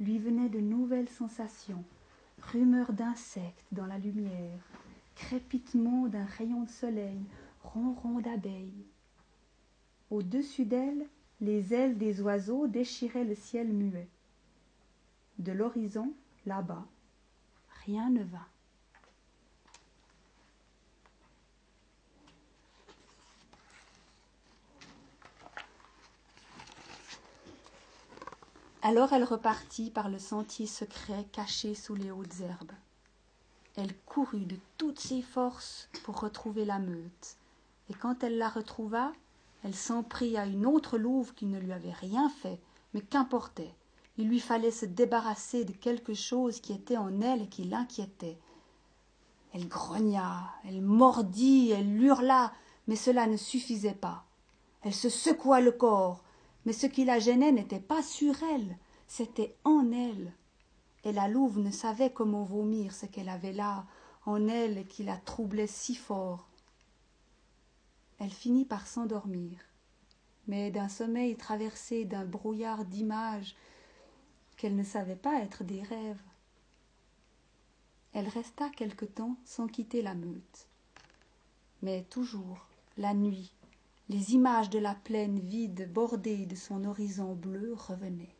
Lui 0.00 0.18
venaient 0.18 0.50
de 0.50 0.60
nouvelles 0.60 1.08
sensations, 1.08 1.82
rumeurs 2.42 2.92
d'insectes 2.92 3.64
dans 3.72 3.86
la 3.86 3.96
lumière, 3.96 4.60
crépitement 5.14 6.08
d'un 6.08 6.26
rayon 6.26 6.64
de 6.64 6.70
soleil, 6.70 7.22
ronron 7.74 8.20
d'abeilles. 8.20 8.86
Au-dessus 10.10 10.64
d'elle, 10.64 11.06
les 11.40 11.74
ailes 11.74 11.98
des 11.98 12.20
oiseaux 12.20 12.66
déchiraient 12.66 13.24
le 13.24 13.34
ciel 13.34 13.68
muet. 13.68 14.08
De 15.38 15.52
l'horizon, 15.52 16.12
là-bas, 16.46 16.86
rien 17.84 18.10
ne 18.10 18.24
vint. 18.24 18.48
Alors 28.82 29.12
elle 29.12 29.24
repartit 29.24 29.90
par 29.90 30.08
le 30.08 30.18
sentier 30.18 30.66
secret 30.66 31.26
caché 31.32 31.74
sous 31.74 31.94
les 31.94 32.10
hautes 32.10 32.40
herbes. 32.40 32.72
Elle 33.76 33.94
courut 34.06 34.46
de 34.46 34.56
toutes 34.78 34.98
ses 34.98 35.20
forces 35.20 35.90
pour 36.04 36.20
retrouver 36.20 36.64
la 36.64 36.78
meute, 36.78 37.36
et 37.90 37.94
quand 37.94 38.22
elle 38.22 38.38
la 38.38 38.48
retrouva, 38.48 39.12
elle 39.64 39.74
s'en 39.74 40.02
prit 40.02 40.36
à 40.36 40.46
une 40.46 40.66
autre 40.66 40.98
louve 40.98 41.34
qui 41.34 41.46
ne 41.46 41.58
lui 41.58 41.72
avait 41.72 41.92
rien 41.92 42.28
fait, 42.28 42.60
mais 42.94 43.00
qu'importait. 43.00 43.74
Il 44.16 44.28
lui 44.28 44.40
fallait 44.40 44.70
se 44.70 44.86
débarrasser 44.86 45.64
de 45.64 45.72
quelque 45.72 46.14
chose 46.14 46.60
qui 46.60 46.72
était 46.72 46.96
en 46.96 47.20
elle 47.20 47.42
et 47.42 47.48
qui 47.48 47.64
l'inquiétait. 47.64 48.38
Elle 49.54 49.68
grogna, 49.68 50.52
elle 50.64 50.82
mordit, 50.82 51.70
elle 51.70 52.02
hurla, 52.02 52.52
mais 52.86 52.96
cela 52.96 53.26
ne 53.26 53.36
suffisait 53.36 53.94
pas. 53.94 54.24
Elle 54.82 54.94
se 54.94 55.08
secoua 55.08 55.60
le 55.60 55.72
corps, 55.72 56.22
mais 56.66 56.72
ce 56.72 56.86
qui 56.86 57.04
la 57.04 57.18
gênait 57.18 57.52
n'était 57.52 57.80
pas 57.80 58.02
sur 58.02 58.34
elle, 58.54 58.76
c'était 59.06 59.56
en 59.64 59.90
elle. 59.92 60.32
Et 61.04 61.12
la 61.12 61.28
louve 61.28 61.60
ne 61.60 61.70
savait 61.70 62.12
comment 62.12 62.44
vomir 62.44 62.92
ce 62.92 63.06
qu'elle 63.06 63.28
avait 63.28 63.52
là, 63.52 63.86
en 64.26 64.48
elle, 64.48 64.78
et 64.78 64.84
qui 64.84 65.04
la 65.04 65.16
troublait 65.16 65.66
si 65.66 65.94
fort. 65.94 66.47
Elle 68.18 68.32
finit 68.32 68.64
par 68.64 68.86
s'endormir, 68.86 69.58
mais 70.46 70.70
d'un 70.70 70.88
sommeil 70.88 71.36
traversé 71.36 72.04
d'un 72.04 72.24
brouillard 72.24 72.84
d'images 72.84 73.54
qu'elle 74.56 74.74
ne 74.74 74.82
savait 74.82 75.16
pas 75.16 75.40
être 75.40 75.62
des 75.62 75.82
rêves. 75.82 76.22
Elle 78.12 78.28
resta 78.28 78.68
quelque 78.70 79.04
temps 79.04 79.36
sans 79.44 79.68
quitter 79.68 80.02
la 80.02 80.14
meute. 80.14 80.66
Mais 81.82 82.02
toujours, 82.10 82.66
la 82.96 83.14
nuit, 83.14 83.52
les 84.08 84.32
images 84.32 84.70
de 84.70 84.78
la 84.78 84.94
plaine 84.94 85.38
vide 85.38 85.92
bordée 85.92 86.46
de 86.46 86.56
son 86.56 86.84
horizon 86.84 87.34
bleu 87.34 87.74
revenaient. 87.74 88.34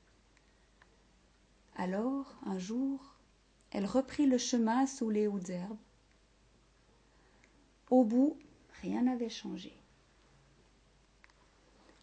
Alors, 1.76 2.34
un 2.44 2.58
jour, 2.58 3.14
elle 3.70 3.86
reprit 3.86 4.26
le 4.26 4.38
chemin 4.38 4.86
sous 4.86 5.10
les 5.10 5.28
hautes 5.28 5.50
herbes. 5.50 5.76
Au 7.90 8.04
bout, 8.04 8.36
rien 8.82 9.02
n'avait 9.02 9.28
changé. 9.28 9.76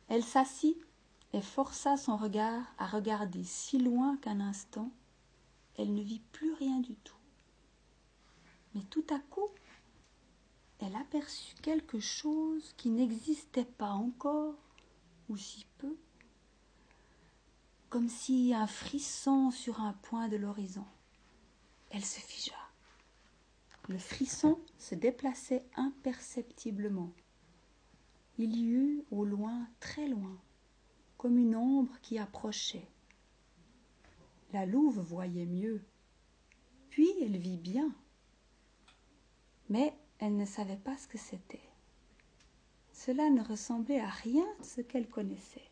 Elle 0.07 0.23
s'assit 0.23 0.77
et 1.33 1.41
força 1.41 1.97
son 1.97 2.15
regard 2.15 2.63
à 2.77 2.87
regarder 2.87 3.43
si 3.43 3.79
loin 3.79 4.17
qu'un 4.17 4.39
instant, 4.39 4.91
elle 5.77 5.93
ne 5.93 6.01
vit 6.01 6.21
plus 6.31 6.53
rien 6.53 6.79
du 6.79 6.95
tout. 6.95 7.15
Mais 8.73 8.83
tout 8.83 9.05
à 9.09 9.19
coup, 9.19 9.49
elle 10.79 10.95
aperçut 10.95 11.55
quelque 11.61 11.99
chose 11.99 12.73
qui 12.77 12.89
n'existait 12.89 13.65
pas 13.65 13.91
encore, 13.91 14.55
ou 15.29 15.37
si 15.37 15.65
peu, 15.77 15.97
comme 17.89 18.09
si 18.09 18.53
un 18.53 18.67
frisson 18.67 19.51
sur 19.51 19.81
un 19.81 19.93
point 19.93 20.27
de 20.27 20.35
l'horizon. 20.35 20.85
Elle 21.89 22.05
se 22.05 22.19
figea. 22.19 22.64
Le 23.87 23.99
frisson 23.99 24.59
se 24.79 24.95
déplaçait 24.95 25.63
imperceptiblement. 25.75 27.11
Il 28.39 28.55
y 28.55 28.65
eut 28.65 29.03
au 29.11 29.25
loin, 29.25 29.67
très 29.79 30.07
loin, 30.07 30.41
comme 31.17 31.37
une 31.37 31.55
ombre 31.55 31.95
qui 32.01 32.17
approchait. 32.17 32.87
La 34.53 34.65
louve 34.65 34.99
voyait 34.99 35.45
mieux. 35.45 35.83
Puis 36.89 37.09
elle 37.21 37.37
vit 37.37 37.57
bien. 37.57 37.93
Mais 39.69 39.93
elle 40.17 40.35
ne 40.35 40.45
savait 40.45 40.77
pas 40.77 40.97
ce 40.97 41.07
que 41.07 41.17
c'était. 41.19 41.69
Cela 42.91 43.29
ne 43.29 43.43
ressemblait 43.43 43.99
à 43.99 44.09
rien 44.09 44.45
de 44.59 44.65
ce 44.65 44.81
qu'elle 44.81 45.09
connaissait. 45.09 45.69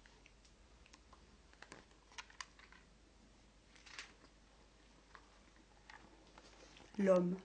L'homme 6.99 7.35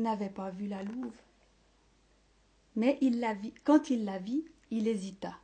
n'avait 0.00 0.30
pas 0.30 0.50
vu 0.50 0.66
la 0.66 0.82
louve. 0.82 1.16
Mais 2.76 2.98
il 3.00 3.20
la 3.20 3.34
vit, 3.34 3.52
quand 3.64 3.90
il 3.90 4.04
la 4.04 4.18
vit, 4.18 4.44
il 4.70 4.88
hésita. 4.88 5.34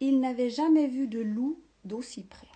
Il 0.00 0.20
n'avait 0.20 0.50
jamais 0.50 0.86
vu 0.86 1.08
de 1.08 1.20
loup 1.20 1.60
d'aussi 1.84 2.22
près. 2.22 2.48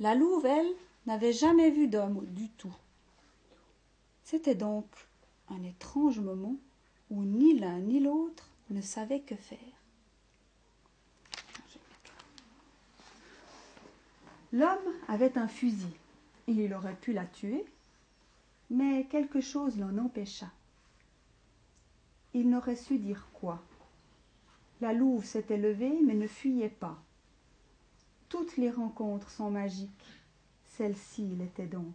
La 0.00 0.14
louve, 0.14 0.44
elle, 0.44 0.72
n'avait 1.06 1.32
jamais 1.32 1.70
vu 1.70 1.88
d'homme 1.88 2.26
du 2.26 2.48
tout. 2.50 2.74
C'était 4.24 4.54
donc 4.54 4.86
un 5.48 5.62
étrange 5.62 6.20
moment 6.20 6.56
où 7.10 7.24
ni 7.24 7.58
l'un 7.58 7.78
ni 7.78 8.00
l'autre 8.00 8.48
ne 8.70 8.80
savaient 8.80 9.20
que 9.20 9.36
faire. 9.36 9.58
L'homme 14.52 14.94
avait 15.08 15.36
un 15.36 15.48
fusil. 15.48 15.94
Il 16.46 16.72
aurait 16.74 16.94
pu 16.94 17.12
la 17.12 17.24
tuer, 17.24 17.64
mais 18.70 19.06
quelque 19.06 19.40
chose 19.40 19.78
l'en 19.78 19.96
empêcha. 19.98 20.50
Il 22.32 22.50
n'aurait 22.50 22.76
su 22.76 22.98
dire 22.98 23.28
quoi. 23.32 23.62
La 24.80 24.92
louve 24.92 25.24
s'était 25.24 25.56
levée, 25.56 26.00
mais 26.04 26.14
ne 26.14 26.26
fuyait 26.26 26.68
pas. 26.68 26.98
Toutes 28.28 28.56
les 28.56 28.70
rencontres 28.70 29.30
sont 29.30 29.50
magiques. 29.50 30.22
Celle-ci 30.66 31.22
l'était 31.36 31.66
donc. 31.66 31.94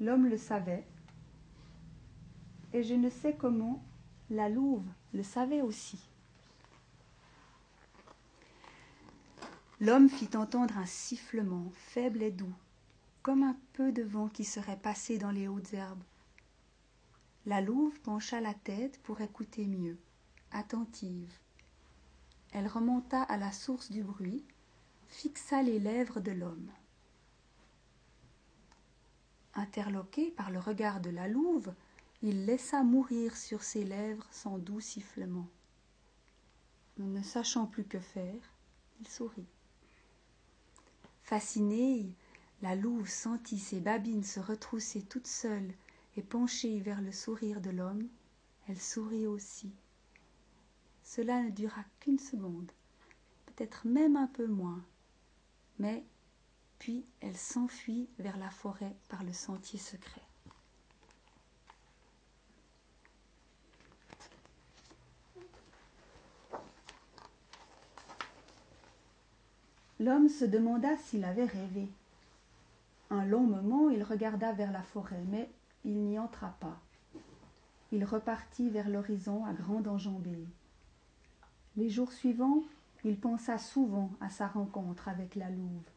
L'homme 0.00 0.26
le 0.26 0.38
savait, 0.38 0.84
et 2.72 2.82
je 2.82 2.94
ne 2.94 3.10
sais 3.10 3.34
comment 3.34 3.82
la 4.30 4.48
louve 4.48 4.86
le 5.12 5.22
savait 5.22 5.60
aussi. 5.60 5.98
L'homme 9.80 10.08
fit 10.08 10.36
entendre 10.36 10.78
un 10.78 10.86
sifflement 10.86 11.70
faible 11.74 12.22
et 12.22 12.30
doux, 12.30 12.54
comme 13.22 13.42
un 13.42 13.56
peu 13.72 13.92
de 13.92 14.02
vent 14.02 14.28
qui 14.28 14.44
serait 14.44 14.78
passé 14.78 15.18
dans 15.18 15.30
les 15.30 15.48
hautes 15.48 15.72
herbes. 15.74 16.02
La 17.46 17.60
louve 17.60 17.98
pencha 18.00 18.40
la 18.40 18.54
tête 18.54 19.00
pour 19.02 19.20
écouter 19.20 19.66
mieux, 19.66 19.98
attentive. 20.50 21.32
Elle 22.52 22.66
remonta 22.66 23.22
à 23.22 23.36
la 23.36 23.52
source 23.52 23.90
du 23.90 24.02
bruit, 24.02 24.44
fixa 25.08 25.62
les 25.62 25.78
lèvres 25.78 26.20
de 26.20 26.32
l'homme. 26.32 26.70
Interloqué 29.54 30.30
par 30.30 30.50
le 30.50 30.58
regard 30.58 31.00
de 31.00 31.10
la 31.10 31.28
louve, 31.28 31.74
il 32.22 32.46
laissa 32.46 32.82
mourir 32.82 33.36
sur 33.36 33.62
ses 33.62 33.84
lèvres 33.84 34.26
son 34.30 34.58
doux 34.58 34.80
sifflement. 34.80 35.48
Ne 36.98 37.22
sachant 37.22 37.66
plus 37.66 37.84
que 37.84 37.98
faire, 37.98 38.42
il 39.00 39.08
sourit. 39.08 39.48
Fascinée, 41.22 42.14
la 42.62 42.76
louve 42.76 43.08
sentit 43.08 43.58
ses 43.58 43.80
babines 43.80 44.22
se 44.22 44.38
retrousser 44.38 45.02
toutes 45.02 45.26
seules 45.26 45.74
et 46.16 46.22
penchée 46.22 46.78
vers 46.78 47.00
le 47.00 47.10
sourire 47.10 47.60
de 47.60 47.70
l'homme, 47.70 48.08
elle 48.68 48.80
sourit 48.80 49.26
aussi. 49.26 49.72
Cela 51.02 51.42
ne 51.42 51.50
dura 51.50 51.82
qu'une 51.98 52.20
seconde, 52.20 52.70
peut-être 53.46 53.86
même 53.86 54.16
un 54.16 54.28
peu 54.28 54.46
moins, 54.46 54.82
mais 55.80 56.04
puis 56.78 57.04
elle 57.20 57.36
s'enfuit 57.36 58.08
vers 58.18 58.36
la 58.36 58.50
forêt 58.50 58.94
par 59.08 59.24
le 59.24 59.32
sentier 59.32 59.78
secret. 59.78 60.22
L'homme 69.98 70.28
se 70.28 70.44
demanda 70.44 70.96
s'il 70.96 71.24
avait 71.24 71.44
rêvé. 71.44 71.88
Un 73.12 73.26
long 73.26 73.42
moment 73.42 73.90
il 73.90 74.02
regarda 74.02 74.54
vers 74.54 74.72
la 74.72 74.82
forêt, 74.82 75.22
mais 75.28 75.50
il 75.84 76.02
n'y 76.02 76.18
entra 76.18 76.56
pas. 76.60 76.80
Il 77.92 78.06
repartit 78.06 78.70
vers 78.70 78.88
l'horizon 78.88 79.44
à 79.44 79.52
grande 79.52 79.86
enjambée. 79.86 80.48
Les 81.76 81.90
jours 81.90 82.10
suivants, 82.10 82.62
il 83.04 83.20
pensa 83.20 83.58
souvent 83.58 84.10
à 84.22 84.30
sa 84.30 84.46
rencontre 84.48 85.08
avec 85.08 85.34
la 85.34 85.50
louve. 85.50 85.90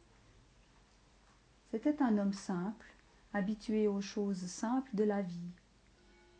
C'était 1.72 2.04
un 2.04 2.18
homme 2.18 2.34
simple, 2.34 2.94
habitué 3.34 3.88
aux 3.88 4.02
choses 4.02 4.46
simples 4.48 4.94
de 4.94 5.06
la 5.06 5.22
vie. 5.22 5.52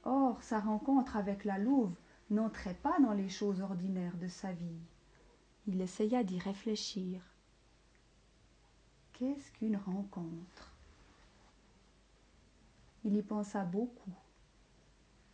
Or, 0.04 0.44
sa 0.44 0.60
rencontre 0.60 1.16
avec 1.16 1.46
la 1.46 1.58
louve 1.58 1.96
n'entrait 2.30 2.78
pas 2.84 3.00
dans 3.00 3.14
les 3.14 3.30
choses 3.30 3.62
ordinaires 3.62 4.18
de 4.18 4.28
sa 4.28 4.52
vie. 4.52 4.82
Il 5.68 5.80
essaya 5.80 6.26
d'y 6.26 6.38
réfléchir. 6.38 7.22
Qu'est-ce 9.18 9.50
qu'une 9.54 9.78
rencontre? 9.78 10.74
Il 13.06 13.16
y 13.16 13.22
pensa 13.22 13.64
beaucoup. 13.64 14.12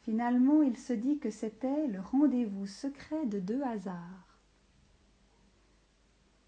Finalement, 0.03 0.61
il 0.61 0.77
se 0.77 0.93
dit 0.93 1.17
que 1.17 1.31
c'était 1.31 1.87
le 1.87 1.99
rendez-vous 1.99 2.67
secret 2.67 3.25
de 3.25 3.39
deux 3.39 3.63
hasards. 3.63 4.37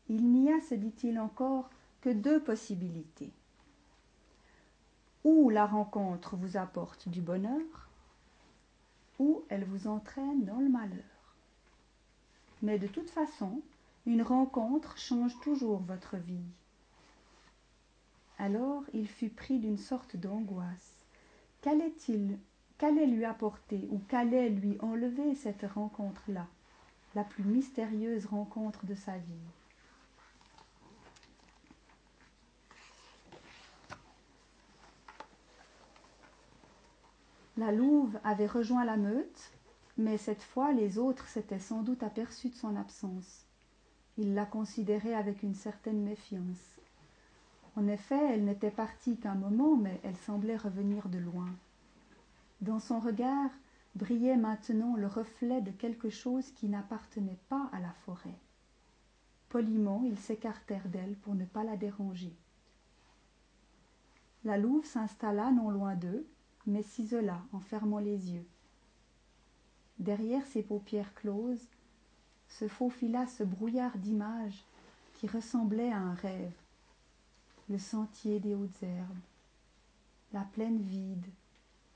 Il 0.09 0.31
n'y 0.31 0.53
a, 0.53 0.61
se 0.61 0.75
dit-il 0.75 1.19
encore, 1.19 1.71
que 2.01 2.11
deux 2.11 2.39
possibilités. 2.39 3.31
Ou 5.23 5.49
la 5.49 5.65
rencontre 5.65 6.35
vous 6.35 6.55
apporte 6.55 7.09
du 7.09 7.21
bonheur, 7.21 7.89
ou 9.17 9.41
elle 9.49 9.65
vous 9.65 9.87
entraîne 9.87 10.45
dans 10.45 10.59
le 10.59 10.69
malheur. 10.69 11.35
Mais 12.61 12.77
de 12.77 12.87
toute 12.87 13.09
façon, 13.09 13.59
une 14.05 14.21
rencontre 14.21 14.99
change 14.99 15.39
toujours 15.39 15.79
votre 15.79 16.17
vie. 16.17 16.45
Alors 18.43 18.83
il 18.93 19.07
fut 19.07 19.29
pris 19.29 19.57
d'une 19.57 19.77
sorte 19.77 20.17
d'angoisse. 20.17 21.05
Qu'allait-il, 21.61 22.37
qu'allait 22.77 23.05
lui 23.05 23.23
apporter 23.23 23.87
ou 23.89 23.99
qu'allait 24.09 24.49
lui 24.49 24.75
enlever 24.81 25.33
cette 25.33 25.63
rencontre-là, 25.63 26.45
la 27.15 27.23
plus 27.23 27.45
mystérieuse 27.45 28.25
rencontre 28.25 28.85
de 28.85 28.95
sa 28.95 29.17
vie? 29.17 29.47
La 37.55 37.71
louve 37.71 38.19
avait 38.25 38.45
rejoint 38.45 38.83
la 38.83 38.97
meute, 38.97 39.53
mais 39.97 40.17
cette 40.17 40.43
fois 40.43 40.73
les 40.73 40.97
autres 40.97 41.29
s'étaient 41.29 41.59
sans 41.59 41.81
doute 41.81 42.03
aperçus 42.03 42.49
de 42.49 42.55
son 42.55 42.75
absence. 42.75 43.45
Ils 44.17 44.33
la 44.33 44.45
considéraient 44.45 45.15
avec 45.15 45.43
une 45.43 45.55
certaine 45.55 46.03
méfiance. 46.03 46.82
En 47.75 47.87
effet, 47.87 48.33
elle 48.33 48.45
n'était 48.45 48.71
partie 48.71 49.17
qu'un 49.17 49.35
moment, 49.35 49.75
mais 49.75 49.99
elle 50.03 50.17
semblait 50.17 50.57
revenir 50.57 51.09
de 51.09 51.17
loin. 51.17 51.49
Dans 52.61 52.79
son 52.79 52.99
regard 52.99 53.49
brillait 53.95 54.37
maintenant 54.37 54.95
le 54.95 55.07
reflet 55.07 55.61
de 55.61 55.71
quelque 55.71 56.09
chose 56.09 56.51
qui 56.51 56.67
n'appartenait 56.67 57.39
pas 57.49 57.69
à 57.71 57.79
la 57.79 57.91
forêt. 58.05 58.37
Poliment, 59.49 60.03
ils 60.05 60.19
s'écartèrent 60.19 60.87
d'elle 60.87 61.15
pour 61.17 61.35
ne 61.35 61.45
pas 61.45 61.63
la 61.63 61.77
déranger. 61.77 62.33
La 64.45 64.57
louve 64.57 64.85
s'installa 64.85 65.51
non 65.51 65.69
loin 65.69 65.95
d'eux, 65.95 66.27
mais 66.65 66.83
s'isola 66.83 67.41
en 67.53 67.59
fermant 67.59 67.99
les 67.99 68.31
yeux. 68.31 68.45
Derrière 69.99 70.45
ses 70.45 70.63
paupières 70.63 71.13
closes 71.13 71.67
se 72.49 72.67
faufila 72.67 73.25
ce 73.27 73.43
brouillard 73.43 73.97
d'images 73.97 74.63
qui 75.13 75.27
ressemblait 75.27 75.91
à 75.91 75.97
un 75.97 76.13
rêve 76.13 76.51
le 77.69 77.77
sentier 77.77 78.39
des 78.39 78.55
hautes 78.55 78.83
herbes, 78.83 79.17
la 80.33 80.41
plaine 80.41 80.79
vide, 80.79 81.25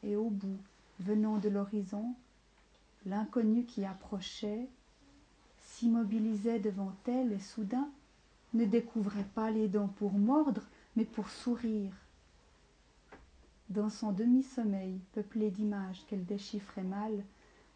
et 0.03 0.15
au 0.15 0.29
bout, 0.29 0.59
venant 0.99 1.37
de 1.37 1.49
l'horizon, 1.49 2.13
l'inconnu 3.05 3.65
qui 3.65 3.85
approchait, 3.85 4.67
s'immobilisait 5.61 6.59
devant 6.59 6.93
elle 7.07 7.33
et 7.33 7.39
soudain 7.39 7.89
ne 8.53 8.65
découvrait 8.65 9.27
pas 9.35 9.51
les 9.51 9.67
dents 9.67 9.89
pour 9.99 10.13
mordre, 10.13 10.63
mais 10.95 11.05
pour 11.05 11.29
sourire. 11.29 11.93
Dans 13.69 13.89
son 13.89 14.11
demi-sommeil, 14.11 14.99
peuplé 15.13 15.51
d'images 15.51 16.05
qu'elle 16.07 16.25
déchiffrait 16.25 16.83
mal, 16.83 17.23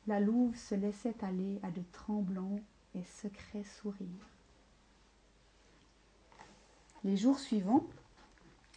la 0.07 0.19
louve 0.19 0.55
se 0.55 0.73
laissait 0.73 1.15
aller 1.21 1.59
à 1.63 1.69
de 1.69 1.81
tremblants 1.91 2.59
et 2.95 3.03
secrets 3.03 3.65
sourires. 3.65 4.07
Les 7.03 7.17
jours 7.17 7.39
suivants, 7.39 7.87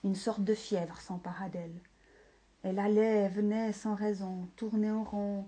une 0.03 0.15
sorte 0.15 0.43
de 0.43 0.55
fièvre 0.55 0.99
s'empara 0.99 1.51
d'elle. 1.51 1.79
Elle 2.63 2.79
allait, 2.79 3.29
venait 3.29 3.75
sans 3.75 3.95
raison, 3.95 4.49
tournait 4.57 4.91
en 4.91 5.05
rond, 5.05 5.47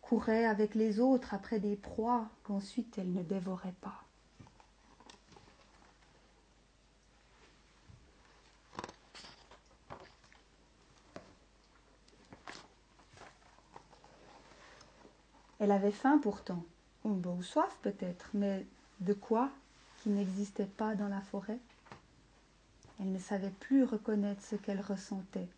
courait 0.00 0.44
avec 0.44 0.74
les 0.74 0.98
autres 0.98 1.34
après 1.34 1.60
des 1.60 1.76
proies 1.76 2.26
qu'ensuite 2.42 2.98
elle 2.98 3.12
ne 3.12 3.22
dévorait 3.22 3.74
pas. 3.80 4.02
Elle 15.60 15.70
avait 15.70 15.92
faim 15.92 16.18
pourtant, 16.20 16.64
ou 17.04 17.42
soif 17.42 17.78
peut-être, 17.82 18.30
mais 18.34 18.66
de 19.00 19.12
quoi 19.14 19.50
qui 20.02 20.10
n'existait 20.10 20.66
pas 20.66 20.96
dans 20.96 21.08
la 21.08 21.20
forêt? 21.20 21.58
Elle 22.98 23.12
ne 23.12 23.18
savait 23.18 23.50
plus 23.50 23.84
reconnaître 23.84 24.42
ce 24.42 24.56
qu'elle 24.56 24.80
ressentait. 24.80 25.48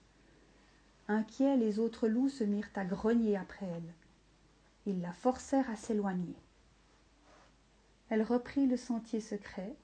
Inquiets, 1.07 1.57
les 1.57 1.79
autres 1.79 2.09
loups 2.09 2.29
se 2.29 2.45
mirent 2.45 2.71
à 2.75 2.85
grogner 2.85 3.37
après 3.37 3.67
elle. 3.67 3.95
Ils 4.87 5.01
la 5.01 5.13
forcèrent 5.13 5.71
à 5.71 5.77
s'éloigner. 5.77 6.37
Elle 8.11 8.23
reprit 8.23 8.67
le 8.67 8.77
sentier 8.77 9.21
secret, 9.21 9.77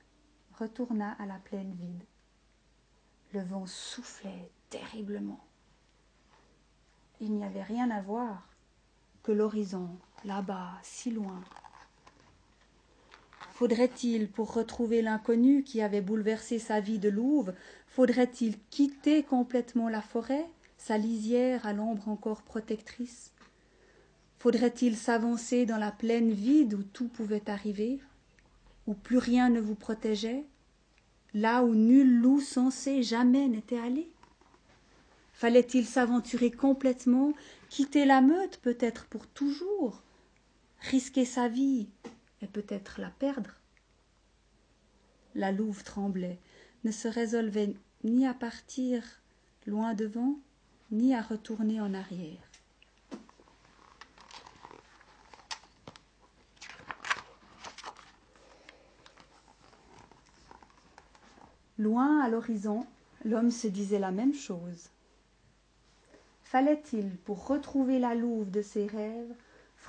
retourna 0.58 1.12
à 1.12 1.26
la 1.26 1.38
plaine 1.38 1.74
vide. 1.74 2.04
Le 3.32 3.42
vent 3.42 3.66
soufflait 3.66 4.50
terriblement. 4.70 5.44
Il 7.20 7.32
n'y 7.32 7.44
avait 7.44 7.62
rien 7.62 7.90
à 7.90 8.00
voir 8.00 8.48
que 9.22 9.32
l'horizon, 9.32 9.96
là-bas, 10.24 10.72
si 10.82 11.10
loin, 11.10 11.42
Faudrait-il, 13.54 14.26
pour 14.26 14.52
retrouver 14.52 15.00
l'inconnu 15.00 15.62
qui 15.62 15.80
avait 15.80 16.00
bouleversé 16.00 16.58
sa 16.58 16.80
vie 16.80 16.98
de 16.98 17.08
louve, 17.08 17.54
faudrait-il 17.86 18.58
quitter 18.68 19.22
complètement 19.22 19.88
la 19.88 20.02
forêt, 20.02 20.44
sa 20.76 20.98
lisière 20.98 21.64
à 21.64 21.72
l'ombre 21.72 22.08
encore 22.08 22.42
protectrice? 22.42 23.30
Faudrait-il 24.40 24.96
s'avancer 24.96 25.66
dans 25.66 25.76
la 25.76 25.92
plaine 25.92 26.32
vide 26.32 26.74
où 26.74 26.82
tout 26.82 27.06
pouvait 27.06 27.48
arriver, 27.48 28.00
où 28.88 28.94
plus 28.94 29.18
rien 29.18 29.50
ne 29.50 29.60
vous 29.60 29.76
protégeait, 29.76 30.44
là 31.32 31.62
où 31.62 31.76
nul 31.76 32.20
loup 32.20 32.40
censé 32.40 33.04
jamais 33.04 33.46
n'était 33.46 33.78
allé? 33.78 34.10
Fallait-il 35.32 35.86
s'aventurer 35.86 36.50
complètement, 36.50 37.32
quitter 37.68 38.04
la 38.04 38.20
meute 38.20 38.58
peut-être 38.62 39.06
pour 39.06 39.28
toujours, 39.28 40.02
risquer 40.80 41.24
sa 41.24 41.46
vie 41.46 41.86
peut-être 42.46 43.00
la 43.00 43.10
perdre. 43.10 43.54
La 45.34 45.52
louve 45.52 45.82
tremblait, 45.84 46.38
ne 46.84 46.90
se 46.90 47.08
résolvait 47.08 47.74
ni 48.04 48.26
à 48.26 48.34
partir 48.34 49.02
loin 49.66 49.94
devant, 49.94 50.38
ni 50.90 51.14
à 51.14 51.22
retourner 51.22 51.80
en 51.80 51.94
arrière. 51.94 52.38
Loin 61.78 62.20
à 62.20 62.28
l'horizon, 62.28 62.86
l'homme 63.24 63.50
se 63.50 63.66
disait 63.66 63.98
la 63.98 64.12
même 64.12 64.34
chose. 64.34 64.90
Fallait-il, 66.42 67.16
pour 67.16 67.48
retrouver 67.48 67.98
la 67.98 68.14
louve 68.14 68.50
de 68.50 68.62
ses 68.62 68.86
rêves, 68.86 69.34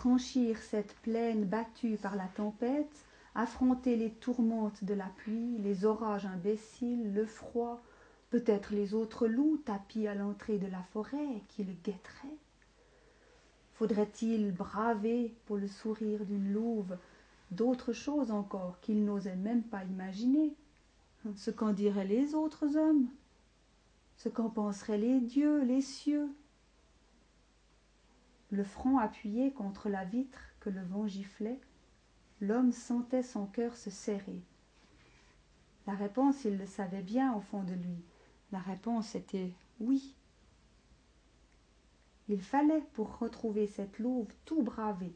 franchir 0.06 0.60
cette 0.60 0.94
plaine 0.98 1.46
battue 1.46 1.98
par 2.00 2.16
la 2.16 2.28
tempête, 2.28 3.06
affronter 3.34 3.96
les 3.96 4.12
tourmentes 4.12 4.84
de 4.84 4.94
la 4.94 5.08
pluie, 5.18 5.58
les 5.58 5.84
orages 5.84 6.28
imbéciles, 6.28 7.12
le 7.12 7.26
froid, 7.26 7.82
peut-être 8.30 8.72
les 8.72 8.94
autres 8.94 9.26
loups 9.26 9.58
tapis 9.66 10.06
à 10.06 10.14
l'entrée 10.14 10.60
de 10.60 10.68
la 10.68 10.84
forêt 10.94 11.42
qui 11.48 11.64
le 11.64 11.74
guetteraient. 11.84 12.38
Faudrait-il 13.74 14.52
braver 14.52 15.34
pour 15.48 15.58
le 15.58 15.68
sourire 15.68 16.24
d'une 16.24 16.54
louve 16.54 16.96
d'autres 17.50 17.92
choses 17.92 18.30
encore 18.30 18.78
qu'il 18.82 19.06
n'osait 19.06 19.36
même 19.36 19.64
pas 19.64 19.86
imaginer? 19.86 20.54
Ce 21.36 21.50
qu'en 21.50 21.74
diraient 21.74 22.06
les 22.06 22.36
autres 22.36 22.78
hommes? 22.78 23.08
Ce 24.18 24.30
qu'en 24.30 24.52
penseraient 24.52 25.00
les 25.00 25.20
dieux, 25.20 25.64
les 25.64 25.82
cieux? 25.82 26.30
Le 28.56 28.64
front 28.64 29.00
appuyé 29.00 29.52
contre 29.52 29.90
la 29.90 30.06
vitre 30.06 30.40
que 30.62 30.70
le 30.70 30.82
vent 30.82 31.08
giflait, 31.08 31.60
l'homme 32.40 32.72
sentait 32.72 33.22
son 33.22 33.48
cœur 33.48 33.76
se 33.76 33.90
serrer. 33.90 34.42
La 35.88 35.94
réponse, 35.94 36.46
il 36.46 36.58
le 36.58 36.66
savait 36.66 37.02
bien 37.02 37.34
au 37.34 37.42
fond 37.42 37.64
de 37.64 37.74
lui. 37.74 38.02
La 38.54 38.60
réponse 38.60 39.14
était 39.14 39.52
oui. 39.82 40.16
Il 42.30 42.42
fallait, 42.42 42.86
pour 42.94 43.18
retrouver 43.18 43.68
cette 43.68 44.00
louve, 44.00 44.34
tout 44.46 44.64
braver, 44.64 45.14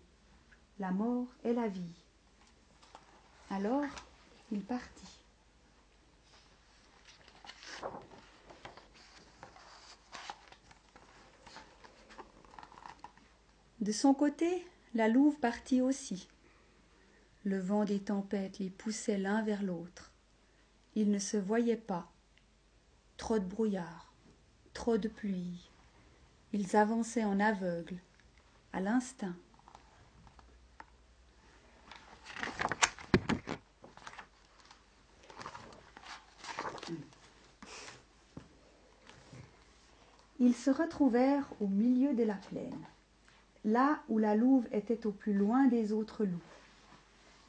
la 0.77 0.91
mort 0.91 1.29
et 1.45 1.53
la 1.53 1.69
vie. 1.69 2.03
Alors, 3.51 3.85
il 4.51 4.59
partit. 4.59 5.18
De 13.81 13.93
son 13.93 14.13
côté, 14.13 14.67
la 14.93 15.07
louve 15.07 15.39
partit 15.39 15.81
aussi. 15.81 16.27
Le 17.45 17.59
vent 17.59 17.85
des 17.85 18.01
tempêtes 18.01 18.59
les 18.59 18.69
poussait 18.69 19.17
l'un 19.17 19.41
vers 19.41 19.63
l'autre. 19.63 20.11
Ils 20.95 21.09
ne 21.09 21.19
se 21.19 21.37
voyaient 21.37 21.77
pas. 21.77 22.11
Trop 23.15 23.39
de 23.39 23.45
brouillard, 23.45 24.13
trop 24.73 24.97
de 24.97 25.07
pluie. 25.07 25.69
Ils 26.51 26.75
avançaient 26.75 27.23
en 27.23 27.39
aveugles, 27.39 27.99
à 28.73 28.81
l'instinct. 28.81 29.35
Ils 40.41 40.55
se 40.55 40.69
retrouvèrent 40.69 41.49
au 41.61 41.67
milieu 41.67 42.13
de 42.13 42.23
la 42.23 42.35
plaine, 42.35 42.85
là 43.65 44.01
où 44.07 44.17
la 44.17 44.35
louve 44.35 44.67
était 44.71 45.05
au 45.05 45.11
plus 45.11 45.33
loin 45.33 45.67
des 45.67 45.91
autres 45.91 46.25
loups, 46.25 46.39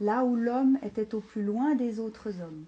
là 0.00 0.24
où 0.24 0.36
l'homme 0.36 0.78
était 0.82 1.14
au 1.14 1.20
plus 1.20 1.42
loin 1.42 1.74
des 1.74 2.00
autres 2.00 2.40
hommes. 2.40 2.64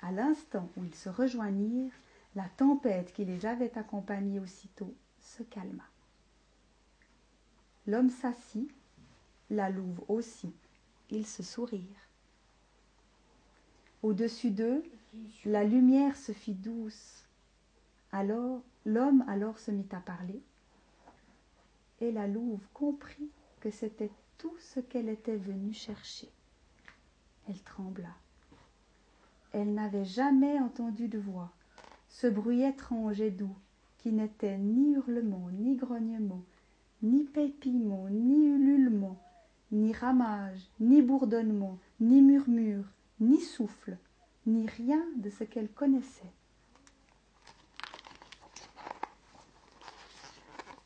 À 0.00 0.10
l'instant 0.10 0.68
où 0.76 0.84
ils 0.84 0.94
se 0.94 1.08
rejoignirent, 1.08 1.92
la 2.34 2.48
tempête 2.56 3.12
qui 3.12 3.24
les 3.24 3.46
avait 3.46 3.76
accompagnés 3.78 4.40
aussitôt 4.40 4.94
se 5.20 5.42
calma. 5.42 5.84
L'homme 7.86 8.10
s'assit, 8.10 8.70
la 9.50 9.70
louve 9.70 10.02
aussi, 10.08 10.52
ils 11.10 11.26
se 11.26 11.42
sourirent. 11.42 12.08
Au-dessus 14.02 14.50
d'eux, 14.50 14.82
la 15.44 15.62
lumière 15.62 16.16
se 16.16 16.32
fit 16.32 16.54
douce. 16.54 17.24
Alors 18.10 18.62
l'homme 18.84 19.24
alors 19.28 19.58
se 19.58 19.70
mit 19.70 19.86
à 19.92 20.00
parler, 20.00 20.40
et 22.02 22.10
la 22.10 22.26
louve 22.26 22.66
comprit 22.74 23.30
que 23.60 23.70
c'était 23.70 24.10
tout 24.36 24.54
ce 24.58 24.80
qu'elle 24.80 25.08
était 25.08 25.36
venue 25.36 25.72
chercher. 25.72 26.28
Elle 27.48 27.60
trembla. 27.60 28.08
Elle 29.52 29.72
n'avait 29.72 30.04
jamais 30.04 30.58
entendu 30.58 31.06
de 31.06 31.18
voix, 31.18 31.52
ce 32.08 32.26
bruit 32.26 32.64
étrange 32.64 33.20
et 33.20 33.30
doux 33.30 33.54
qui 33.98 34.10
n'était 34.10 34.58
ni 34.58 34.94
hurlement, 34.94 35.48
ni 35.52 35.76
grognement, 35.76 36.42
ni 37.02 37.22
pépillement, 37.22 38.08
ni 38.10 38.46
ululement, 38.46 39.16
ni 39.70 39.92
ramage, 39.92 40.68
ni 40.80 41.02
bourdonnement, 41.02 41.78
ni 42.00 42.20
murmure, 42.20 42.84
ni 43.20 43.40
souffle, 43.40 43.96
ni 44.46 44.66
rien 44.66 45.04
de 45.16 45.30
ce 45.30 45.44
qu'elle 45.44 45.70
connaissait. 45.70 46.32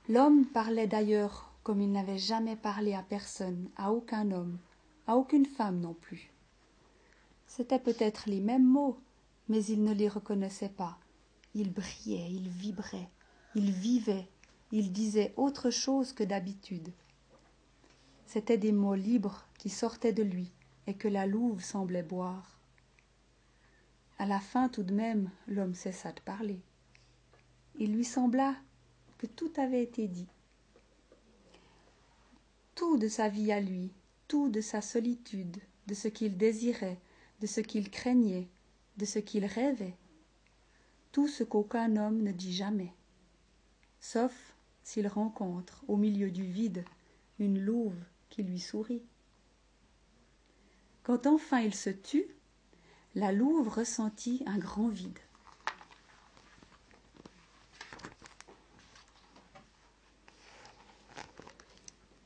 L'homme 0.09 0.47
parlait 0.47 0.87
d'ailleurs 0.87 1.53
comme 1.64 1.81
il 1.81 1.90
n'avait 1.90 2.19
jamais 2.19 2.55
parlé 2.55 2.95
à 2.95 3.03
personne, 3.03 3.69
à 3.77 3.90
aucun 3.90 4.31
homme, 4.31 4.59
à 5.09 5.16
aucune 5.16 5.47
femme 5.47 5.81
non 5.81 5.95
plus. 5.95 6.31
C'étaient 7.49 7.81
peut-être 7.81 8.31
les 8.31 8.38
mêmes 8.38 8.64
mots, 8.66 9.01
mais 9.49 9.64
il 9.64 9.83
ne 9.83 9.92
les 9.92 10.09
reconnaissait 10.09 10.69
pas. 10.69 10.97
Il 11.55 11.73
brillait, 11.73 12.31
il 12.31 12.49
vibrait, 12.49 13.11
il 13.57 13.73
vivait, 13.73 14.29
il 14.71 14.92
disait 14.92 15.35
autre 15.37 15.71
chose 15.71 16.12
que 16.12 16.23
d'habitude. 16.23 16.92
C'étaient 18.27 18.59
des 18.59 18.73
mots 18.73 18.95
libres 18.95 19.45
qui 19.59 19.71
sortaient 19.71 20.12
de 20.12 20.23
lui 20.23 20.53
et 20.87 20.95
que 20.95 21.09
la 21.09 21.27
louve 21.27 21.64
semblait 21.64 22.05
boire. 22.05 22.61
À 24.21 24.27
la 24.27 24.38
fin 24.38 24.69
tout 24.69 24.85
de 24.85 24.95
même, 24.95 25.31
l'homme 25.49 25.75
cessa 25.75 26.12
de 26.12 26.21
parler. 26.21 26.61
Il 27.79 27.92
lui 27.92 28.05
sembla 28.05 28.55
que 29.18 29.26
tout 29.26 29.52
avait 29.57 29.83
été 29.83 30.09
dit. 30.09 30.29
Tout 32.74 32.98
de 32.98 33.09
sa 33.09 33.29
vie 33.29 33.52
à 33.52 33.61
lui, 33.61 33.90
tout 34.29 34.48
de 34.48 34.61
sa 34.61 34.83
solitude, 34.83 35.59
de 35.87 35.94
ce 35.94 36.09
qu'il 36.09 36.37
désirait, 36.37 36.98
de 37.40 37.46
ce 37.46 37.61
qu'il 37.61 37.90
craignait, 37.90 38.48
de 38.96 39.05
ce 39.05 39.18
qu'il 39.18 39.44
rêvait, 39.44 39.94
tout 41.12 41.29
ce 41.29 41.44
qu'aucun 41.44 41.96
homme 41.96 42.22
ne 42.22 42.33
dit 42.33 42.52
jamais, 42.52 42.92
sauf 44.00 44.55
s'il 44.83 45.09
rencontre 45.09 45.83
au 45.88 45.96
milieu 45.96 46.31
du 46.31 46.44
vide 46.44 46.85
une 47.38 47.61
louve 47.61 47.98
qui 48.29 48.42
lui 48.42 48.61
sourit. 48.61 49.02
Quand 51.02 51.26
enfin 51.26 51.61
il 51.61 51.74
se 51.74 51.90
tut, 51.90 52.26
la 53.14 53.33
louve 53.33 53.68
ressentit 53.68 54.42
un 54.46 54.59
grand 54.59 54.88
vide. 54.88 55.18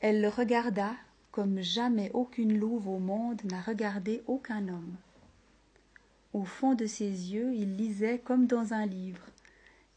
Elle 0.00 0.22
le 0.22 0.28
regarda 0.28 0.94
comme 1.30 1.60
jamais 1.60 2.10
aucune 2.14 2.58
louve 2.58 2.88
au 2.88 2.98
monde 2.98 3.42
n'a 3.44 3.60
regardé 3.60 4.22
aucun 4.26 4.66
homme. 4.68 4.96
Au 6.32 6.44
fond 6.44 6.74
de 6.74 6.86
ses 6.86 7.04
yeux, 7.04 7.52
il 7.54 7.76
lisait 7.76 8.18
comme 8.18 8.46
dans 8.46 8.72
un 8.72 8.86
livre. 8.86 9.26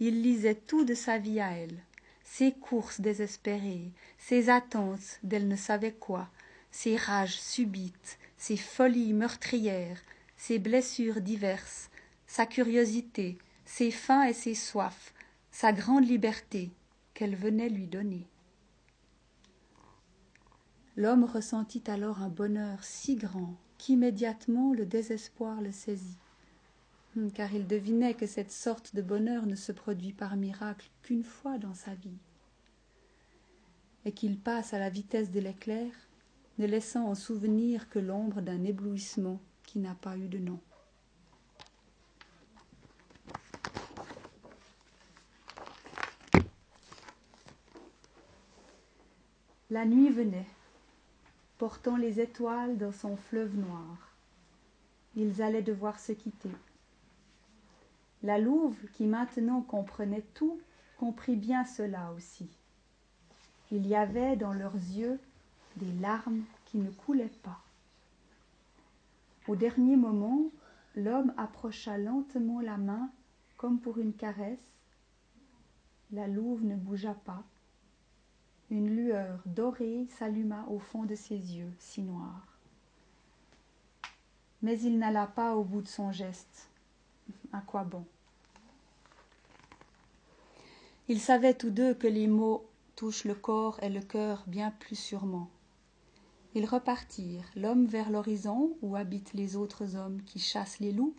Il 0.01 0.21
lisait 0.21 0.55
tout 0.55 0.83
de 0.83 0.93
sa 0.93 1.17
vie 1.17 1.39
à 1.39 1.51
elle, 1.51 1.77
ses 2.23 2.51
courses 2.51 2.99
désespérées, 2.99 3.91
ses 4.17 4.49
attentes 4.49 5.19
d'elle 5.23 5.47
ne 5.47 5.55
savait 5.55 5.93
quoi, 5.93 6.27
ses 6.69 6.97
rages 6.97 7.39
subites, 7.39 8.19
ses 8.37 8.57
folies 8.57 9.13
meurtrières, 9.13 10.01
ses 10.35 10.59
blessures 10.59 11.21
diverses, 11.21 11.89
sa 12.27 12.45
curiosité, 12.45 13.37
ses 13.63 13.91
faims 13.91 14.23
et 14.23 14.33
ses 14.33 14.55
soifs, 14.55 15.13
sa 15.51 15.71
grande 15.71 16.05
liberté 16.05 16.71
qu'elle 17.13 17.35
venait 17.35 17.69
lui 17.69 17.87
donner. 17.87 18.27
L'homme 20.95 21.23
ressentit 21.23 21.83
alors 21.87 22.21
un 22.21 22.29
bonheur 22.29 22.83
si 22.83 23.15
grand 23.15 23.55
qu'immédiatement 23.79 24.73
le 24.73 24.85
désespoir 24.85 25.59
le 25.59 25.71
saisit, 25.71 26.19
hum, 27.17 27.31
car 27.31 27.51
il 27.51 27.65
devinait 27.65 28.13
que 28.13 28.27
cette 28.27 28.51
sorte 28.51 28.95
de 28.95 29.01
bonheur 29.01 29.47
ne 29.47 29.55
se 29.55 29.71
produit 29.71 30.13
par 30.13 30.35
miracle 30.35 30.91
qu'une 31.01 31.23
fois 31.23 31.57
dans 31.57 31.73
sa 31.73 31.95
vie, 31.95 32.19
et 34.05 34.11
qu'il 34.11 34.37
passe 34.37 34.75
à 34.75 34.79
la 34.79 34.91
vitesse 34.91 35.31
de 35.31 35.39
l'éclair, 35.39 35.91
ne 36.59 36.67
laissant 36.67 37.07
en 37.07 37.15
souvenir 37.15 37.89
que 37.89 37.97
l'ombre 37.97 38.41
d'un 38.41 38.63
éblouissement 38.63 39.41
qui 39.63 39.79
n'a 39.79 39.95
pas 39.95 40.15
eu 40.15 40.27
de 40.27 40.37
nom. 40.37 40.59
La 49.71 49.85
nuit 49.85 50.11
venait 50.11 50.45
portant 51.57 51.97
les 51.97 52.19
étoiles 52.19 52.77
dans 52.77 52.91
son 52.91 53.15
fleuve 53.15 53.55
noir. 53.55 54.13
Ils 55.15 55.41
allaient 55.41 55.61
devoir 55.61 55.99
se 55.99 56.11
quitter. 56.11 56.51
La 58.23 58.39
louve, 58.39 58.77
qui 58.93 59.05
maintenant 59.05 59.61
comprenait 59.61 60.25
tout, 60.33 60.59
comprit 60.97 61.35
bien 61.35 61.65
cela 61.65 62.11
aussi. 62.15 62.49
Il 63.71 63.87
y 63.87 63.95
avait 63.95 64.35
dans 64.35 64.53
leurs 64.53 64.75
yeux 64.75 65.19
des 65.77 65.91
larmes 65.99 66.43
qui 66.65 66.77
ne 66.77 66.89
coulaient 66.89 67.31
pas. 67.43 67.59
Au 69.47 69.55
dernier 69.55 69.97
moment, 69.97 70.45
l'homme 70.95 71.33
approcha 71.37 71.97
lentement 71.97 72.61
la 72.61 72.77
main 72.77 73.09
comme 73.57 73.79
pour 73.79 73.97
une 73.97 74.13
caresse. 74.13 74.59
La 76.11 76.27
louve 76.27 76.63
ne 76.63 76.75
bougea 76.75 77.13
pas. 77.13 77.43
Une 78.69 78.95
lueur 78.95 79.39
dorée 79.45 80.07
s'alluma 80.17 80.65
au 80.69 80.79
fond 80.79 81.03
de 81.03 81.15
ses 81.15 81.35
yeux 81.35 81.71
si 81.79 82.01
noirs. 82.01 82.47
Mais 84.61 84.79
il 84.79 84.97
n'alla 84.97 85.27
pas 85.27 85.55
au 85.55 85.63
bout 85.63 85.81
de 85.81 85.87
son 85.87 86.11
geste. 86.11 86.69
À 87.51 87.61
quoi 87.61 87.83
bon? 87.83 88.05
Ils 91.09 91.19
savaient 91.19 91.53
tous 91.53 91.69
deux 91.69 91.93
que 91.93 92.07
les 92.07 92.27
mots 92.27 92.65
touche 92.95 93.25
le 93.25 93.35
corps 93.35 93.77
et 93.83 93.89
le 93.89 94.01
cœur 94.01 94.43
bien 94.47 94.71
plus 94.71 94.95
sûrement. 94.95 95.49
Ils 96.55 96.65
repartirent, 96.65 97.49
l'homme 97.55 97.85
vers 97.87 98.09
l'horizon 98.09 98.77
où 98.81 98.95
habitent 98.95 99.33
les 99.33 99.55
autres 99.55 99.95
hommes 99.95 100.21
qui 100.23 100.39
chassent 100.39 100.79
les 100.79 100.91
loups, 100.91 101.15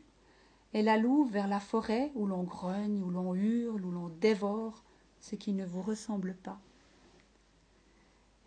et 0.72 0.82
la 0.82 0.96
louve 0.96 1.30
vers 1.30 1.48
la 1.48 1.60
forêt 1.60 2.10
où 2.14 2.26
l'on 2.26 2.44
grogne, 2.44 3.02
où 3.02 3.10
l'on 3.10 3.34
hurle, 3.34 3.84
où 3.84 3.90
l'on 3.90 4.08
dévore 4.08 4.82
ce 5.20 5.36
qui 5.36 5.52
ne 5.52 5.66
vous 5.66 5.82
ressemble 5.82 6.34
pas. 6.34 6.58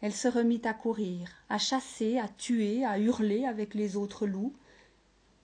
Elle 0.01 0.13
se 0.13 0.27
remit 0.27 0.61
à 0.63 0.73
courir, 0.73 1.29
à 1.49 1.57
chasser, 1.57 2.19
à 2.19 2.27
tuer, 2.27 2.85
à 2.85 2.99
hurler 2.99 3.45
avec 3.45 3.73
les 3.73 3.95
autres 3.95 4.27
loups, 4.27 4.53